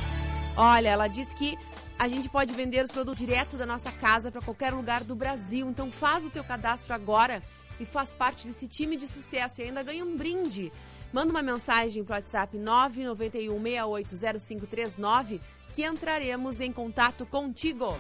[0.58, 1.58] Olha, ela diz que
[1.98, 5.70] a gente pode vender os produtos direto da nossa casa para qualquer lugar do Brasil.
[5.70, 7.42] Então faz o teu cadastro agora
[7.80, 10.72] e faz parte desse time de sucesso e ainda ganha um brinde.
[11.12, 15.40] Manda uma mensagem para o WhatsApp 991 680539
[15.74, 17.98] que entraremos em contato contigo.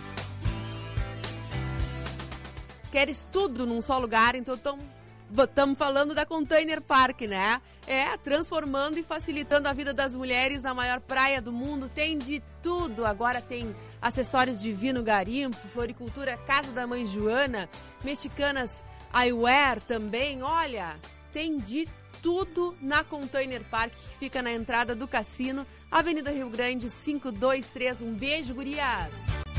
[2.93, 7.59] Queres tudo num só lugar, então estamos falando da Container Park, né?
[7.87, 11.89] É, transformando e facilitando a vida das mulheres na maior praia do mundo.
[11.89, 13.03] Tem de tudo.
[13.03, 17.67] Agora tem acessórios de vinho garimpo, floricultura Casa da Mãe Joana,
[18.03, 20.43] mexicanas eyewear também.
[20.43, 20.95] Olha,
[21.31, 21.89] tem de
[22.21, 28.03] tudo na Container Park, que fica na entrada do cassino, Avenida Rio Grande 523.
[28.03, 29.52] Um beijo, gurias!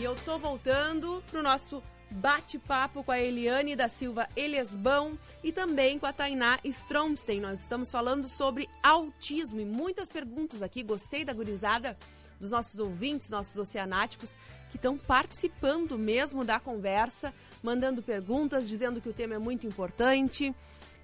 [0.00, 5.98] E eu tô voltando pro nosso bate-papo com a Eliane da Silva Eliasbão e também
[5.98, 7.38] com a Tainá Stromstein.
[7.38, 10.82] Nós estamos falando sobre autismo e muitas perguntas aqui.
[10.82, 11.98] Gostei da gurizada
[12.40, 14.38] dos nossos ouvintes, nossos oceanáticos,
[14.70, 20.54] que estão participando mesmo da conversa, mandando perguntas, dizendo que o tema é muito importante.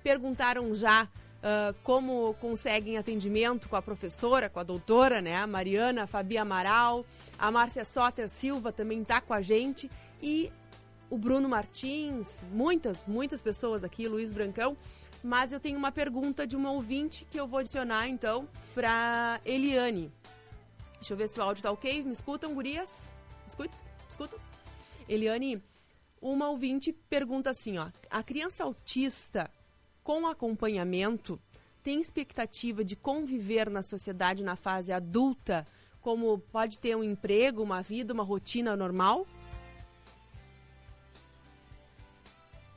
[0.02, 1.06] Perguntaram já
[1.46, 5.36] Uh, como conseguem atendimento com a professora, com a doutora, né?
[5.36, 7.06] A Mariana, a Fabi Amaral,
[7.38, 9.88] a Márcia Soter Silva também está com a gente
[10.20, 10.50] e
[11.08, 14.76] o Bruno Martins, muitas, muitas pessoas aqui, Luiz Brancão.
[15.22, 20.12] Mas eu tenho uma pergunta de uma ouvinte que eu vou adicionar então para Eliane.
[20.94, 22.02] Deixa eu ver se o áudio tá ok.
[22.02, 23.14] Me escutam, gurias?
[23.46, 23.76] Escuta?
[24.10, 24.38] Escutam?
[25.08, 25.62] Eliane,
[26.20, 27.88] uma ouvinte pergunta assim, ó.
[28.10, 29.48] A criança autista
[30.06, 31.36] com acompanhamento,
[31.82, 35.66] tem expectativa de conviver na sociedade na fase adulta,
[36.00, 39.26] como pode ter um emprego, uma vida, uma rotina normal?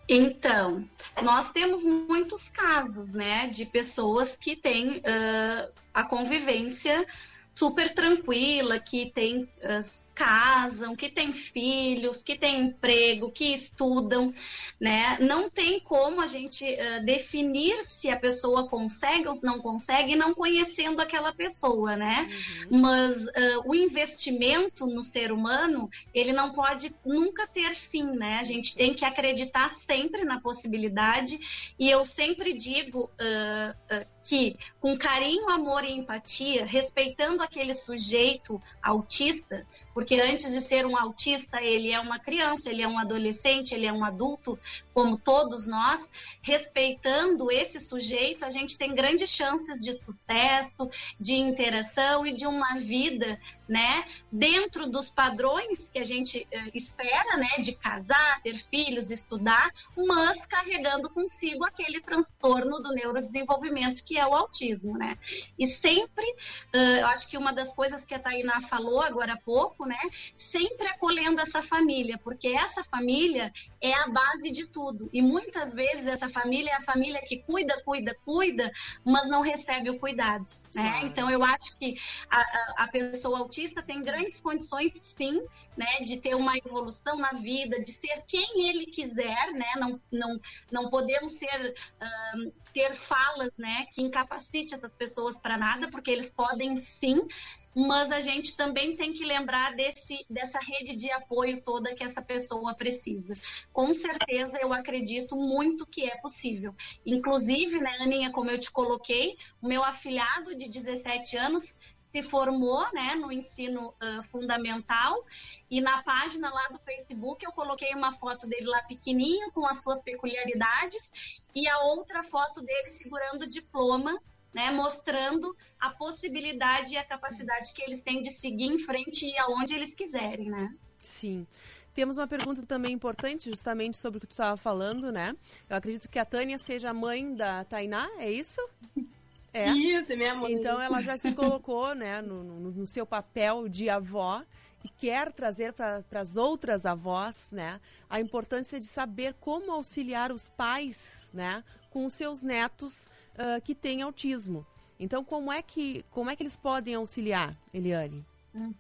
[0.08, 0.90] Então,
[1.22, 7.06] nós temos muitos casos, né, de pessoas que têm uh, a convivência
[7.54, 14.34] super tranquila, que tem uh, casam, que têm filhos, que têm emprego, que estudam,
[14.78, 15.18] né?
[15.22, 20.36] Não tem como a gente uh, definir se a pessoa consegue ou não consegue, não
[20.36, 22.30] conhecendo aquela pessoa, né?
[22.70, 22.82] Uhum.
[22.82, 28.40] Mas uh, o investimento no ser humano, ele não pode nunca ter fim, né?
[28.40, 31.40] A gente tem que acreditar sempre na possibilidade
[31.80, 39.66] e eu sempre digo uh, que com carinho, amor e empatia, respeitando aquele sujeito autista,
[40.00, 43.86] porque antes de ser um autista, ele é uma criança, ele é um adolescente, ele
[43.86, 44.58] é um adulto,
[44.94, 46.10] como todos nós,
[46.42, 52.76] respeitando esse sujeito, a gente tem grandes chances de sucesso, de interação e de uma
[52.76, 53.38] vida
[53.70, 59.72] né, dentro dos padrões que a gente uh, espera, né, de casar, ter filhos, estudar,
[59.96, 65.20] mas carregando consigo aquele transtorno do neurodesenvolvimento que é o autismo, né?
[65.58, 66.26] E sempre,
[66.74, 70.00] uh, eu acho que uma das coisas que a Tainá falou agora há pouco, né,
[70.36, 75.10] sempre acolhendo essa família, porque essa família é a base de tudo.
[75.14, 78.72] E muitas vezes essa família é a família que cuida, cuida, cuida,
[79.06, 81.02] mas não recebe o cuidado Né?
[81.04, 81.96] Então, eu acho que
[82.30, 85.42] a, a, pessoa autista tem grandes condições, sim,
[85.80, 89.72] né, de ter uma evolução na vida, de ser quem ele quiser, né?
[89.78, 90.40] Não, não,
[90.70, 96.30] não podemos ter, uh, ter falas né, que incapacite essas pessoas para nada, porque eles
[96.30, 97.26] podem sim,
[97.74, 102.22] mas a gente também tem que lembrar desse, dessa rede de apoio toda que essa
[102.22, 103.36] pessoa precisa.
[103.72, 106.76] Com certeza, eu acredito muito que é possível.
[107.06, 111.78] Inclusive, né, Aninha, como eu te coloquei, o meu afilhado de 17 anos
[112.10, 115.24] se formou né, no ensino uh, fundamental
[115.70, 119.84] e na página lá do Facebook eu coloquei uma foto dele lá pequenininho com as
[119.84, 124.20] suas peculiaridades e a outra foto dele segurando o diploma
[124.52, 129.38] né, mostrando a possibilidade e a capacidade que eles têm de seguir em frente e
[129.38, 130.74] aonde eles quiserem, né?
[130.98, 131.46] Sim.
[131.94, 135.36] Temos uma pergunta também importante, justamente sobre o que tu estava falando, né?
[135.70, 138.60] Eu acredito que a Tânia seja a mãe da Tainá, é isso?
[139.60, 139.72] É.
[139.72, 140.54] Isso, é minha mãe.
[140.54, 144.44] Então ela já se colocou, né, no, no, no seu papel de avó
[144.84, 150.48] e quer trazer para as outras avós, né, a importância de saber como auxiliar os
[150.50, 154.66] pais, né, com os seus netos uh, que têm autismo.
[155.00, 158.26] Então, como é que como é que eles podem auxiliar, Eliane?
[158.54, 158.74] Uhum.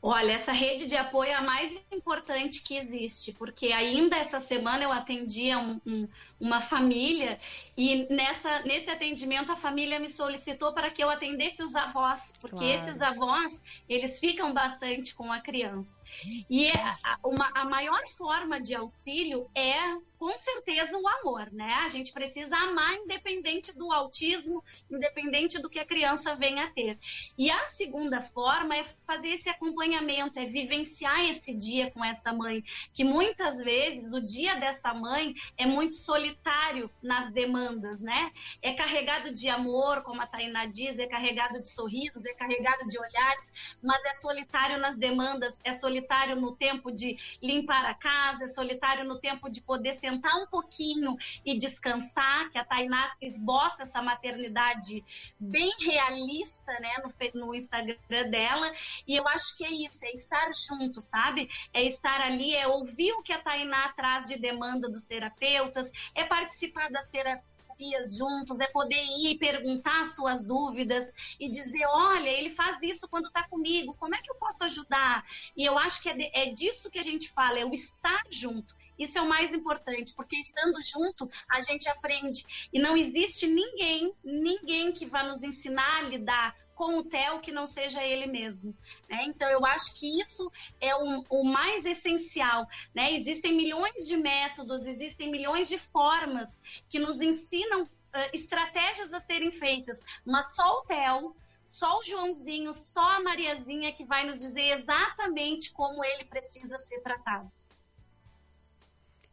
[0.00, 4.84] Olha, essa rede de apoio é a mais importante que existe, porque ainda essa semana
[4.84, 6.08] eu atendia um, um,
[6.38, 7.40] uma família
[7.76, 12.56] e nessa, nesse atendimento a família me solicitou para que eu atendesse os avós, porque
[12.56, 12.72] claro.
[12.72, 16.00] esses avós, eles ficam bastante com a criança.
[16.48, 19.76] E a, uma, a maior forma de auxílio é
[20.18, 21.72] com certeza o amor, né?
[21.84, 26.98] A gente precisa amar independente do autismo, independente do que a criança venha a ter.
[27.36, 32.62] E a segunda forma é fazer esse acompanhamento, é vivenciar esse dia com essa mãe,
[32.92, 38.30] que muitas vezes o dia dessa mãe é muito solitário nas demandas, né?
[38.62, 42.98] É carregado de amor, como a Tainá diz, é carregado de sorrisos, é carregado de
[42.98, 48.46] olhares, mas é solitário nas demandas, é solitário no tempo de limpar a casa, é
[48.46, 54.02] solitário no tempo de poder sentar um pouquinho e descansar, que a Tainá esboça essa
[54.02, 55.04] maternidade
[55.38, 56.94] bem realista, né,
[57.34, 58.72] no, no Instagram dela,
[59.06, 61.48] e eu acho que é isso, é estar junto, sabe?
[61.72, 66.24] É estar ali, é ouvir o que a Tainá traz de demanda dos terapeutas, é
[66.24, 72.82] participar das terapias juntos, é poder ir perguntar suas dúvidas e dizer, olha, ele faz
[72.82, 75.24] isso quando está comigo, como é que eu posso ajudar?
[75.56, 78.22] E eu acho que é, de, é disso que a gente fala, é o estar
[78.30, 78.74] junto.
[78.98, 82.46] Isso é o mais importante, porque estando junto, a gente aprende.
[82.72, 87.50] E não existe ninguém, ninguém que vá nos ensinar a lidar com o Theo que
[87.50, 88.76] não seja ele mesmo.
[89.08, 89.24] Né?
[89.24, 92.68] Então, eu acho que isso é o, o, mais essencial.
[92.94, 93.14] Né?
[93.14, 97.88] Existem milhões de métodos, existem milhões de formas que nos ensinam uh,
[98.32, 101.34] estratégias a serem feitas, mas só o Theo.
[101.66, 107.00] Só o Joãozinho, só a Mariazinha que vai nos dizer exatamente como ele precisa ser
[107.00, 107.50] tratado.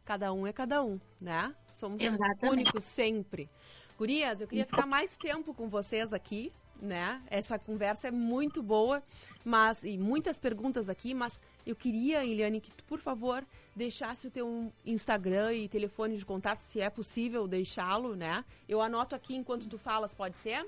[0.04, 1.54] Cada um é cada um, né?
[1.72, 2.44] Somos Exatamente.
[2.44, 3.48] únicos sempre.
[3.96, 7.22] Gurias, eu queria ficar mais tempo com vocês aqui, né?
[7.30, 9.02] Essa conversa é muito boa,
[9.44, 14.30] mas e muitas perguntas aqui, mas eu queria, Eliane, que tu, por favor, deixasse o
[14.30, 18.44] teu Instagram e telefone de contato, se é possível deixá-lo, né?
[18.68, 20.66] Eu anoto aqui enquanto tu falas, pode ser?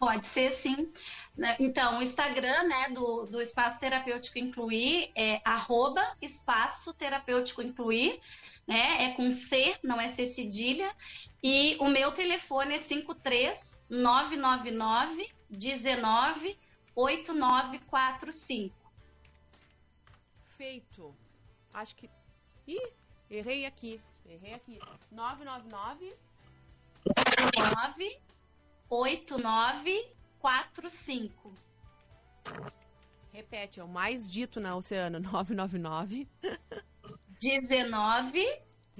[0.00, 0.90] Pode ser, sim.
[1.36, 1.56] Né?
[1.60, 8.18] Então, o Instagram né, do, do Espaço Terapêutico Incluir é arroba Espaço Terapêutico Incluir,
[8.70, 9.04] né?
[9.04, 10.94] É com C, não é C cedilha.
[11.42, 16.56] E o meu telefone é 53 999 19
[16.94, 18.72] 8945.
[20.56, 21.12] Feito.
[21.74, 22.08] Acho que.
[22.68, 22.92] Ih,
[23.28, 24.00] errei aqui.
[24.24, 24.78] Errei aqui.
[25.10, 26.14] 999
[27.52, 28.20] 19
[28.88, 31.52] 8945.
[33.32, 35.18] Repete, é o mais dito na Oceano.
[35.32, 36.28] 999
[37.40, 38.46] 19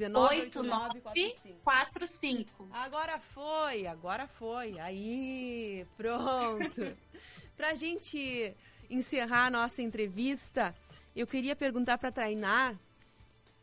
[0.09, 2.68] 8945.
[2.72, 4.78] Agora foi, agora foi.
[4.78, 6.97] Aí, pronto.
[7.55, 8.57] pra gente
[8.88, 10.74] encerrar a nossa entrevista,
[11.14, 12.74] eu queria perguntar para Tainá,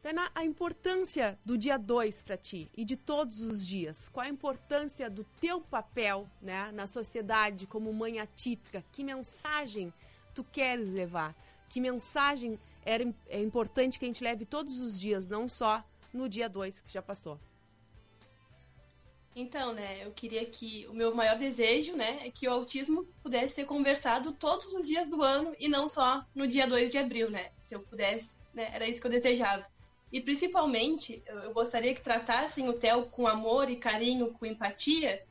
[0.02, 4.08] Tainá, a importância do dia 2 para ti e de todos os dias.
[4.08, 8.86] Qual a importância do teu papel, né, na sociedade como mãe atípica?
[8.92, 9.92] Que mensagem
[10.36, 11.36] tu queres levar?
[11.68, 15.84] Que mensagem era, é importante que a gente leve todos os dias, não só
[16.14, 17.38] no dia 2 que já passou.
[19.36, 23.56] Então, né, eu queria que o meu maior desejo, né, é que o autismo pudesse
[23.56, 27.30] ser conversado todos os dias do ano e não só no dia 2 de abril,
[27.30, 27.52] né?
[27.62, 29.64] Se eu pudesse, né, era isso que eu desejava.
[30.12, 35.24] E principalmente, eu gostaria que tratassem o Theo com amor e carinho, com empatia,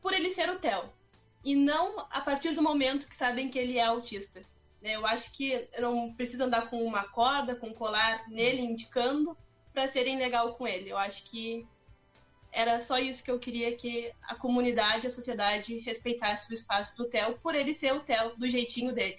[0.00, 0.90] por ele ser o Theo.
[1.44, 4.42] e não a partir do momento que sabem que ele é autista.
[4.82, 4.96] Né?
[4.96, 9.36] Eu acho que não precisa andar com uma corda, com um colar nele, indicando,
[9.72, 10.90] para serem legal com ele.
[10.90, 11.66] Eu acho que
[12.50, 17.06] era só isso que eu queria que a comunidade, a sociedade respeitasse o espaço do
[17.06, 19.18] Theo, por ele ser o Theo, do jeitinho dele.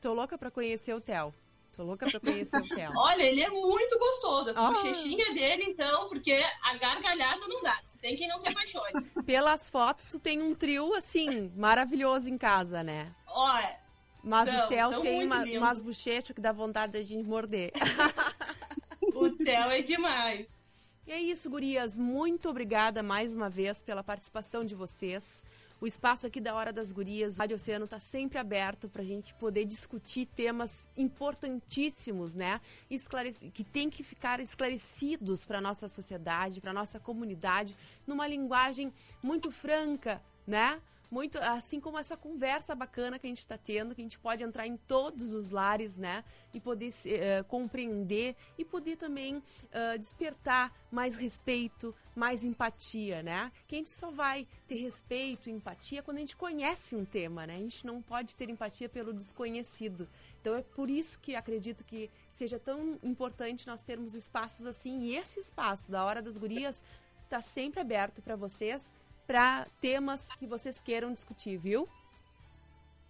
[0.00, 1.32] Tô louca para conhecer o Theo.
[1.74, 2.92] Tô louca pra conhecer o Theo.
[2.98, 4.50] Olha, ele é muito gostoso.
[4.50, 4.72] A oh.
[4.72, 7.80] bochechinha dele, então, porque a gargalhada não dá.
[8.00, 9.00] Tem quem não se apaixone.
[9.24, 13.14] Pelas fotos, tu tem um trio, assim, maravilhoso em casa, né?
[13.26, 13.81] Olha.
[14.22, 17.72] Mas são, o Theo tem uma, umas bochechas que dá vontade de a gente morder.
[19.14, 20.62] o Theo é demais.
[21.06, 21.96] E é isso, gurias.
[21.96, 25.42] Muito obrigada mais uma vez pela participação de vocês.
[25.82, 29.04] O espaço aqui da Hora das Gurias, o Rádio Oceano, está sempre aberto para a
[29.04, 32.60] gente poder discutir temas importantíssimos, né?
[32.88, 38.28] Esclarec que tem que ficar esclarecidos para a nossa sociedade, para a nossa comunidade, numa
[38.28, 40.80] linguagem muito franca, né?
[41.12, 44.42] Muito, assim como essa conversa bacana que a gente está tendo, que a gente pode
[44.42, 46.24] entrar em todos os lares, né?
[46.54, 53.52] E poder uh, compreender e poder também uh, despertar mais respeito, mais empatia, né?
[53.68, 57.46] Que a gente só vai ter respeito e empatia quando a gente conhece um tema,
[57.46, 57.56] né?
[57.56, 60.08] A gente não pode ter empatia pelo desconhecido.
[60.40, 65.00] Então é por isso que acredito que seja tão importante nós termos espaços assim.
[65.00, 66.82] E esse espaço da Hora das Gurias
[67.22, 68.90] está sempre aberto para vocês
[69.32, 71.88] para temas que vocês queiram discutir, viu?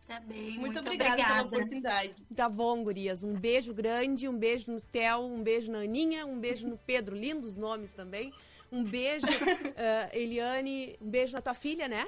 [0.06, 2.14] Tá bem, muito, muito obrigada, obrigada, pela oportunidade.
[2.36, 3.24] Tá bom, gurias.
[3.24, 7.16] Um beijo grande, um beijo no Theo, um beijo na Aninha, um beijo no Pedro,
[7.16, 8.32] lindos nomes também.
[8.70, 12.06] Um beijo, uh, Eliane, um beijo na tua filha, né?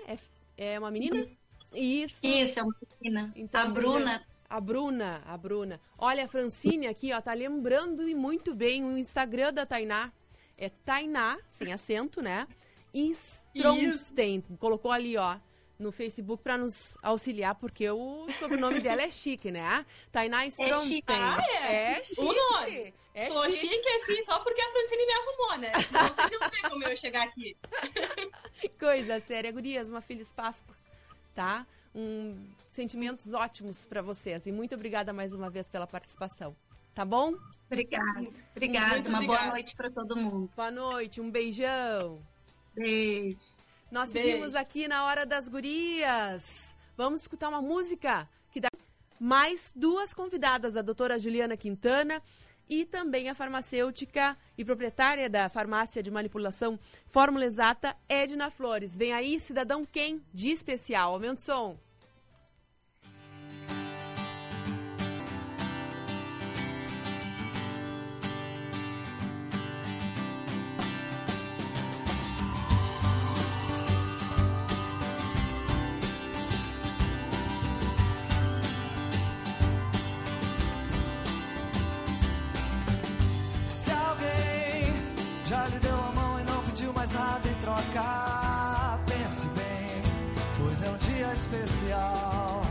[0.57, 1.19] É, é uma menina?
[1.19, 1.47] Isso.
[1.75, 3.33] Isso, Isso é uma menina.
[3.35, 4.25] Então, a Bruna.
[4.49, 5.81] A Bruna, a Bruna.
[5.99, 10.13] Olha, a Francine aqui, ó, tá lembrando e muito bem o Instagram da Tainá.
[10.57, 12.47] É Tainá, sem acento, né?
[12.95, 14.41] Stromstein.
[14.59, 15.37] Colocou ali, ó,
[15.79, 19.85] no Facebook para nos auxiliar, porque o sobrenome dela é chique, né?
[20.13, 20.79] Tainá Stromstein.
[20.79, 21.13] É chique.
[21.13, 21.93] Ah, é.
[21.99, 22.21] é chique.
[22.21, 22.95] O nome.
[23.13, 23.69] É Tô chique.
[23.73, 25.73] chique assim só porque a Francine me arrumou, né?
[25.73, 27.57] Não sei se não tem como eu chegar aqui.
[28.79, 30.75] Coisa séria, gurias, uma feliz Páscoa,
[31.33, 31.67] tá?
[31.95, 34.47] Um, sentimentos ótimos para vocês.
[34.47, 36.57] E muito obrigada mais uma vez pela participação.
[36.93, 37.35] Tá bom?
[37.67, 38.29] Obrigada.
[38.53, 39.09] Obrigada.
[39.09, 40.51] Uma boa noite para todo mundo.
[40.55, 41.21] Boa noite.
[41.21, 42.21] Um beijão.
[42.75, 43.39] Beijo.
[43.91, 44.29] Nós Beijo.
[44.29, 46.77] seguimos aqui na Hora das Gurias.
[46.97, 48.69] Vamos escutar uma música que dá
[49.19, 52.23] mais duas convidadas, a doutora Juliana Quintana
[52.69, 58.97] e também a farmacêutica e proprietária da farmácia de manipulação Fórmula Exata, Edna Flores.
[58.97, 61.13] Vem aí, cidadão quem de especial.
[61.13, 61.84] Aumenta o som.
[91.45, 92.63] Especial.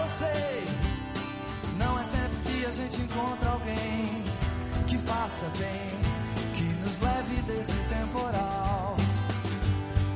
[0.00, 0.64] Eu sei,
[1.78, 4.22] não é sempre que a gente encontra alguém
[4.86, 5.90] que faça bem,
[6.54, 8.96] que nos leve desse temporal.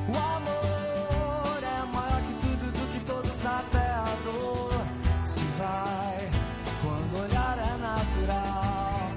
[0.07, 4.85] O amor é maior que tudo, do que todos, até a dor
[5.23, 6.29] se vai
[6.83, 9.11] quando olhar é natural.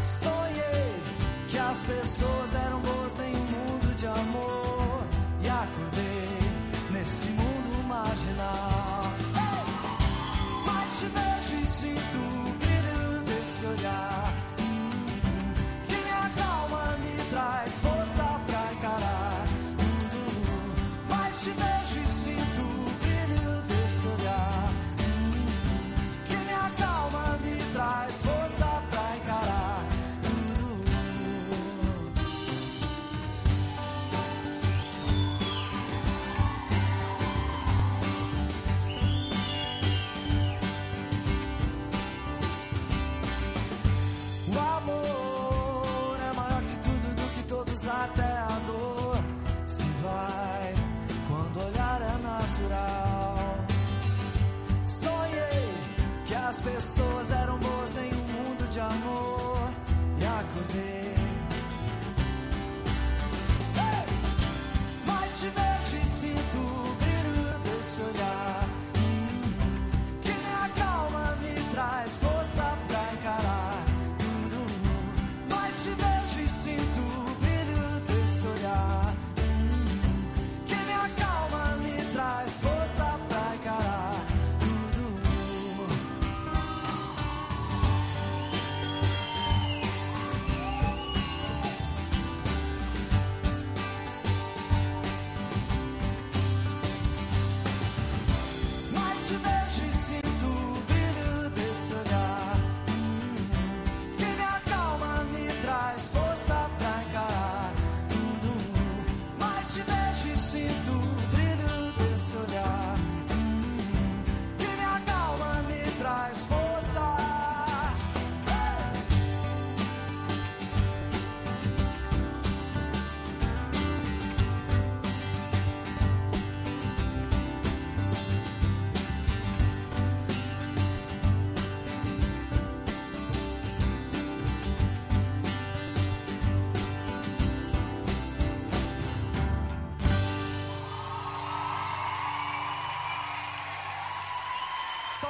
[0.00, 1.02] Sonhei
[1.48, 4.49] que as pessoas eram boas em um mundo de amor
[56.80, 57.30] pessoas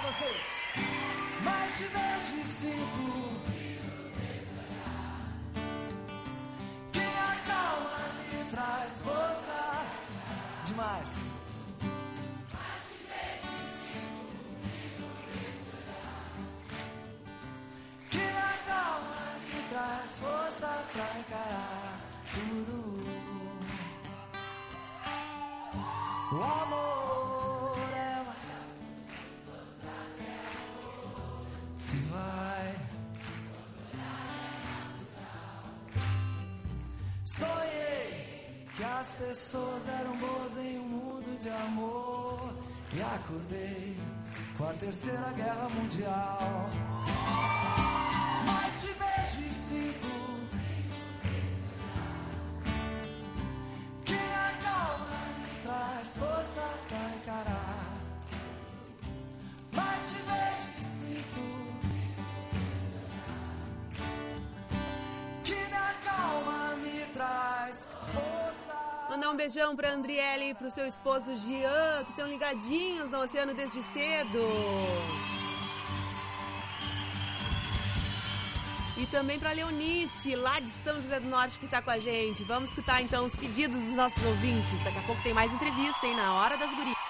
[0.02, 0.42] Vocês.
[1.44, 3.06] Mas te vejo e sinto.
[6.92, 7.98] Que a calma
[8.32, 9.86] me traz força.
[10.64, 11.10] Demais.
[18.10, 19.22] Que a calma
[19.52, 22.00] me traz força pra encarar
[22.32, 22.78] tudo.
[26.32, 26.79] O amor,
[39.30, 42.52] pessoas eram boas em um mundo de amor.
[42.92, 43.96] E acordei
[44.58, 46.89] com a terceira guerra mundial.
[69.40, 74.38] Beijão pra Andriele e pro seu esposo Gian, que estão ligadinhos no oceano desde cedo.
[78.98, 82.44] E também pra Leonice, lá de São José do Norte, que tá com a gente.
[82.44, 84.78] Vamos escutar então os pedidos dos nossos ouvintes.
[84.84, 86.14] Daqui a pouco tem mais entrevista, hein?
[86.16, 87.09] Na hora das gurias.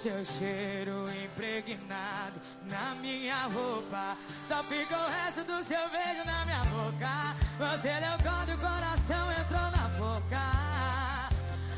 [0.00, 2.40] Seu cheiro impregnado
[2.70, 4.16] na minha roupa.
[4.48, 7.36] Só ficou o resto do seu beijo na minha boca.
[7.58, 10.40] Você deu quando o coração entrou na boca.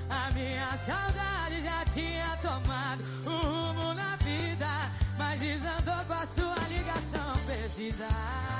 [0.08, 4.68] A minha saudade já tinha tomado o rumo na vida,
[5.18, 8.51] mas desandou com a sua ligação perdida.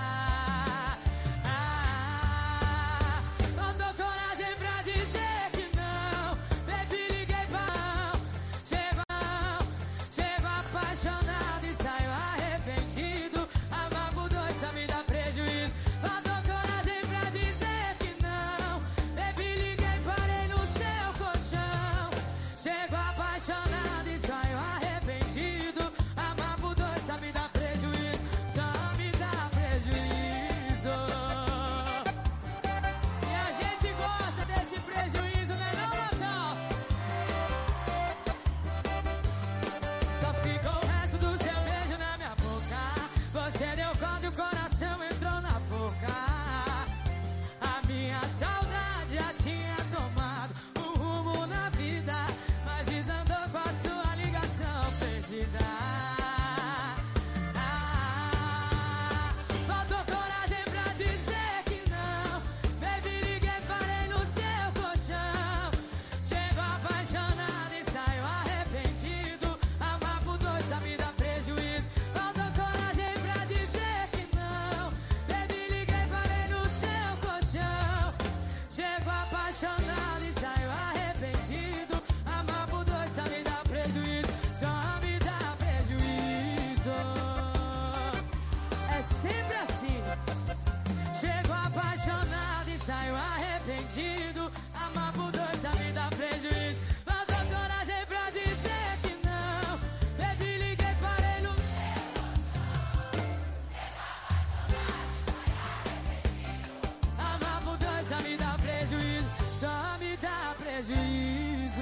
[110.83, 111.81] Prejuízo.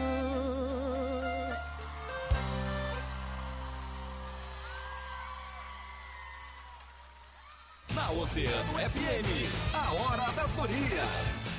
[7.95, 11.50] Na Oceano FM, a hora das gurias.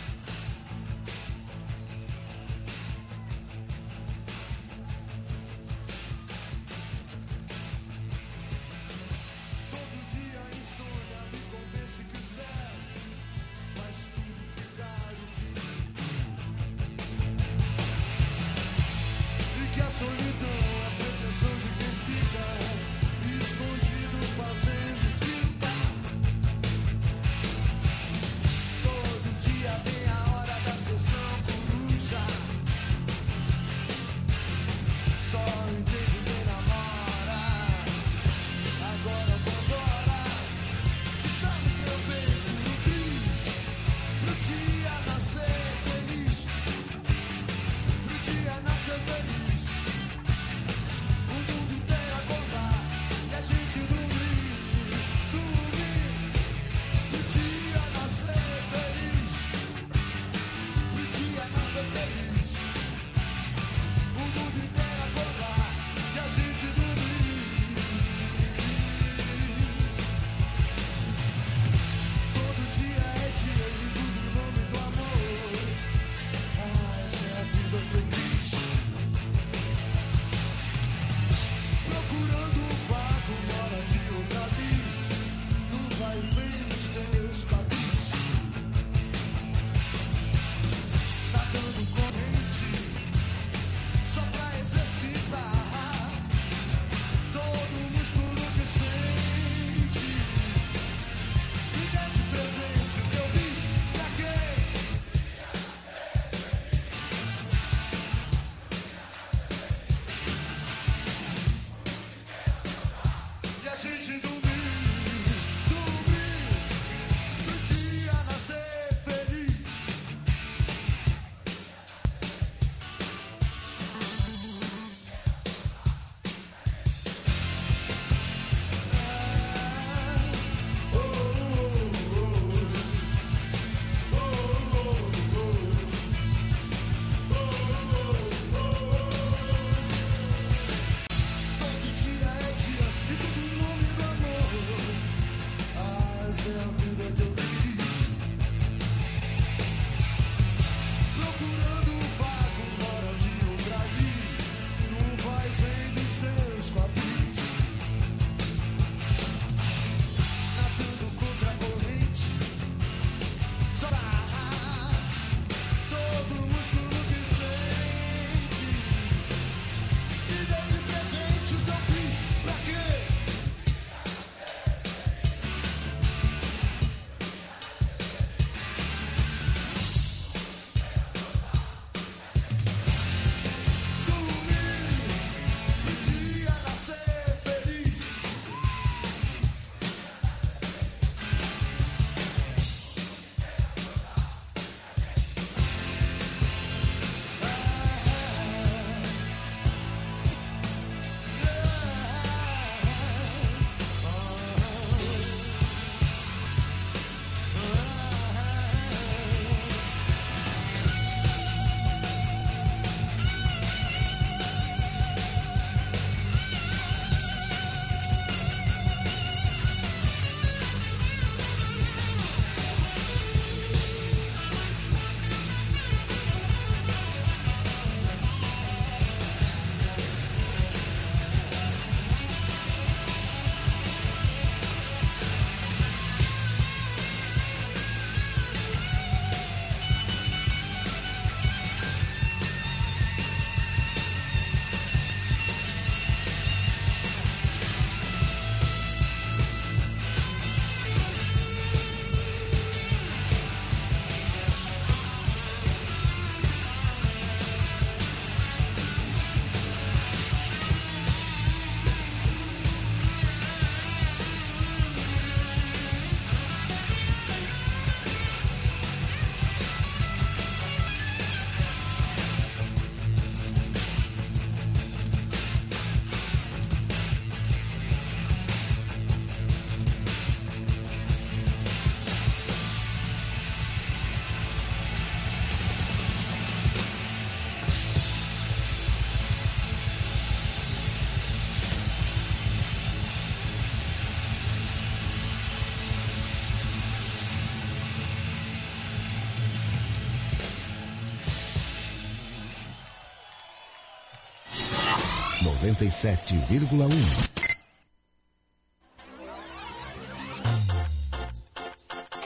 [305.82, 306.92] 97,1.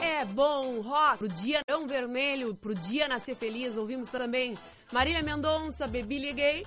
[0.02, 3.78] É bom rock pro dia tão vermelho, pro dia nascer feliz.
[3.78, 4.58] Ouvimos também
[4.92, 6.66] Marília Mendonça, Bebi Liguei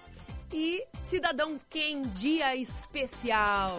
[0.51, 3.77] e Cidadão Quem Dia Especial.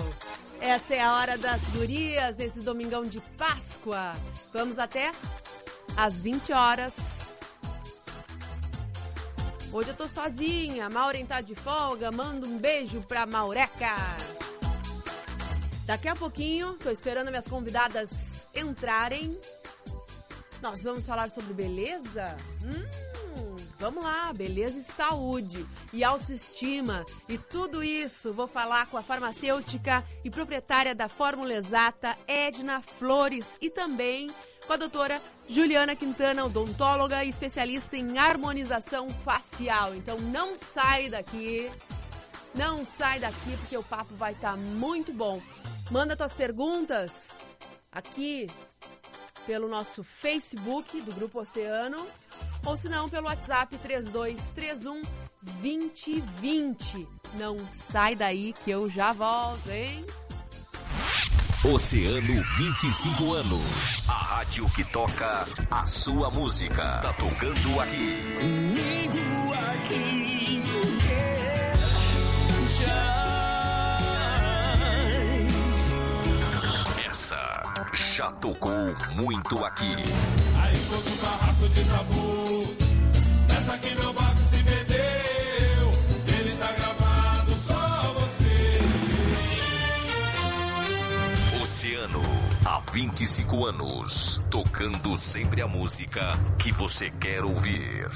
[0.61, 4.15] Essa é a hora das gurias nesse domingão de Páscoa.
[4.53, 5.11] Vamos até
[5.97, 7.40] às 20 horas.
[9.73, 13.95] Hoje eu tô sozinha, Maureen tá de folga, manda um beijo pra Maureca.
[15.87, 19.39] Daqui a pouquinho, tô esperando minhas convidadas entrarem.
[20.61, 22.37] Nós vamos falar sobre beleza?
[22.65, 28.33] Hum, vamos lá, beleza e saúde e autoestima e tudo isso.
[28.33, 34.33] Vou falar com a farmacêutica e proprietária da Fórmula Exata, Edna Flores, e também
[34.67, 39.95] com a doutora Juliana Quintana, odontóloga e especialista em harmonização facial.
[39.95, 41.71] Então não sai daqui,
[42.55, 45.41] não sai daqui porque o papo vai estar tá muito bom.
[45.91, 47.41] Manda tuas perguntas
[47.91, 48.49] aqui
[49.47, 52.07] pelo nosso Facebook do Grupo Oceano
[52.65, 55.03] ou se não pelo WhatsApp 3231
[55.43, 57.09] 2020.
[57.35, 60.05] Não sai daí que eu já volto, hein?
[61.63, 64.09] Oceano 25 anos.
[64.09, 66.83] A rádio que toca a sua música.
[67.03, 68.35] Tá tocando aqui.
[68.41, 71.77] Comigo aqui, mulher.
[77.07, 79.97] Essa já tocou muito aqui.
[80.63, 82.77] Aí enquanto o barraco de sabor,
[83.49, 84.30] nessa aqui meu barco
[91.63, 92.23] Oceano,
[92.65, 98.09] há 25 anos, tocando sempre a música que você quer ouvir.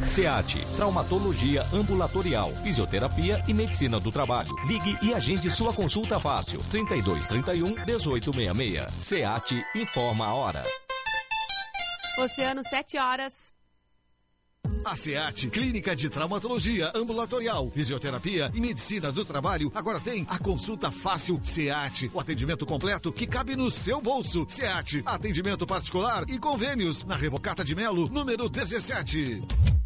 [0.00, 4.54] SEAT, Traumatologia Ambulatorial, Fisioterapia e Medicina do Trabalho.
[4.64, 6.60] Ligue e agende sua consulta fácil.
[6.70, 8.86] 3231 1866.
[8.96, 10.62] SEAT informa a hora.
[12.20, 13.59] Oceano, 7 horas.
[14.84, 20.90] A SEAT, Clínica de Traumatologia Ambulatorial, Fisioterapia e Medicina do Trabalho, agora tem a consulta
[20.90, 24.46] fácil SEAT, o atendimento completo que cabe no seu bolso.
[24.48, 29.79] SEAT, atendimento particular e convênios na Revocata de Melo, número 17.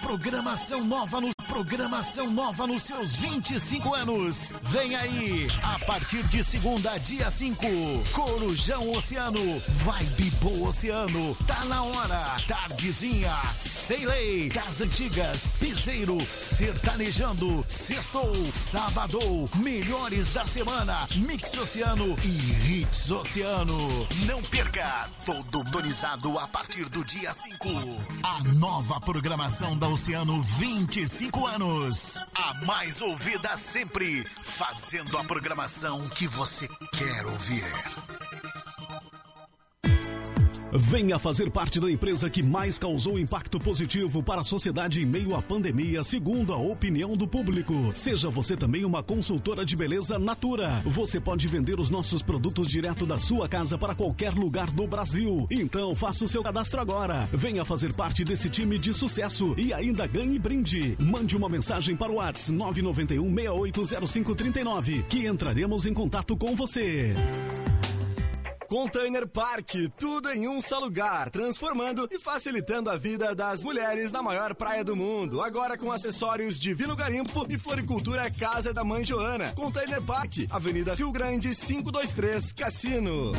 [0.00, 4.54] Programação nova no programação nova nos seus 25 anos.
[4.62, 7.66] Vem aí, a partir de segunda, dia 5,
[8.12, 17.62] Corujão Oceano, Vibe Boa Oceano, tá na hora, tardezinha, sem lei, das antigas, piseiro, sertanejando,
[17.68, 19.20] sextou, sábado,
[19.56, 23.76] melhores da semana, Mix Oceano e Hits Oceano.
[24.26, 27.68] Não perca, todo donizado a partir do dia 5.
[28.22, 32.24] A nova programação da Oceano 25 anos.
[32.32, 38.21] A mais ouvida sempre, fazendo a programação que você quer ouvir.
[40.74, 45.36] Venha fazer parte da empresa que mais causou impacto positivo para a sociedade em meio
[45.36, 47.92] à pandemia, segundo a opinião do público.
[47.94, 50.80] Seja você também uma consultora de beleza Natura.
[50.86, 55.46] Você pode vender os nossos produtos direto da sua casa para qualquer lugar do Brasil.
[55.50, 57.28] Então faça o seu cadastro agora.
[57.34, 60.96] Venha fazer parte desse time de sucesso e ainda ganhe brinde.
[60.98, 67.12] Mande uma mensagem para o WhatsApp 991 680539 que entraremos em contato com você.
[68.72, 74.22] Container Park, tudo em um só lugar, transformando e facilitando a vida das mulheres na
[74.22, 75.42] maior praia do mundo.
[75.42, 79.52] Agora com acessórios Divino Garimpo e Floricultura Casa da Mãe Joana.
[79.52, 83.32] Container Park, Avenida Rio Grande 523, Cassino.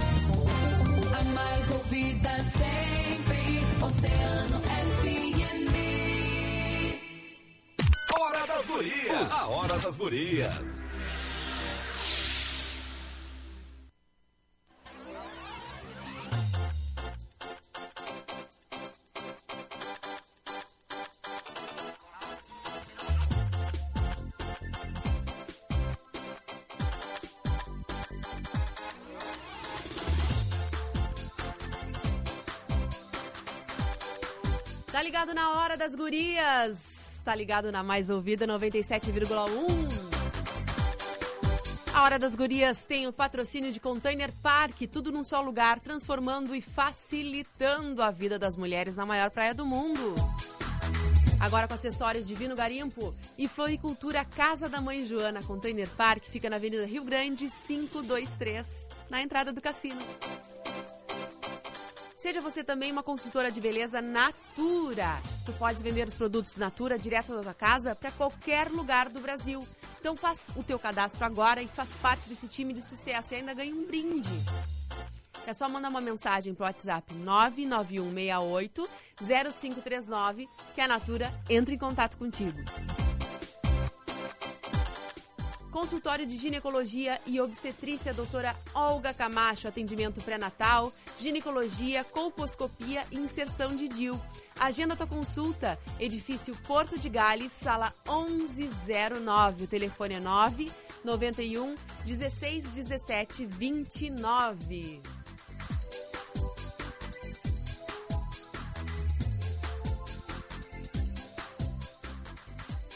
[1.17, 5.73] A mais ouvida sempre, Oceano FM.
[8.19, 9.31] Hora das Gurias.
[9.31, 10.92] A Hora das Gurias.
[35.23, 37.21] Ligado na hora das gurias?
[37.23, 39.23] Tá ligado na mais ouvida 97,1?
[41.93, 46.53] A Hora das Gurias tem o patrocínio de Container Park, tudo num só lugar, transformando
[46.53, 50.13] e facilitando a vida das mulheres na maior praia do mundo.
[51.39, 55.41] Agora com acessórios Divino Garimpo e Floricultura Casa da Mãe Joana.
[55.43, 60.01] Container Park fica na Avenida Rio Grande 523, na entrada do cassino.
[62.23, 65.21] Seja você também uma consultora de beleza Natura.
[65.45, 69.67] Tu podes vender os produtos Natura direto da tua casa para qualquer lugar do Brasil.
[69.99, 73.53] Então faz o teu cadastro agora e faz parte desse time de sucesso e ainda
[73.53, 74.29] ganha um brinde.
[75.45, 82.15] É só mandar uma mensagem pro WhatsApp 99168 0539 que a Natura entra em contato
[82.15, 82.57] contigo.
[85.73, 93.87] Consultório de Ginecologia e Obstetrícia, doutora Olga Camacho, atendimento pré-natal, ginecologia, colposcopia e inserção de
[93.87, 94.21] DIL.
[94.59, 99.63] Agenda tua consulta, edifício Porto de Gales, sala 1109.
[99.63, 100.71] O telefone é 9
[101.03, 101.73] 91
[102.05, 105.01] 16 17 29.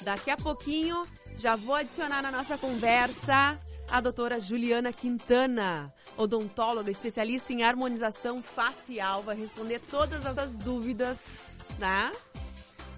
[0.03, 1.07] Daqui a pouquinho
[1.38, 3.58] já vou adicionar na nossa conversa
[3.90, 12.12] a doutora Juliana Quintana, odontóloga, especialista em harmonização facial, vai responder todas as dúvidas, né?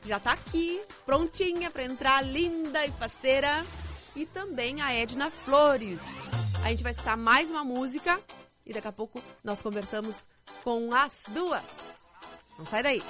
[0.05, 3.65] Já tá aqui, prontinha para entrar, linda e faceira.
[4.15, 6.01] E também a Edna Flores.
[6.63, 8.19] A gente vai escutar mais uma música
[8.65, 10.27] e daqui a pouco nós conversamos
[10.63, 12.07] com as duas.
[12.57, 13.03] Não sai daí.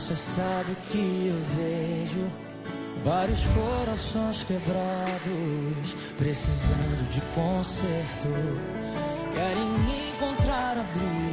[0.00, 2.32] Você sabe que eu vejo.
[3.04, 8.28] Vários corações quebrados, precisando de conserto.
[9.34, 9.68] Querem
[10.14, 11.29] encontrar abrigo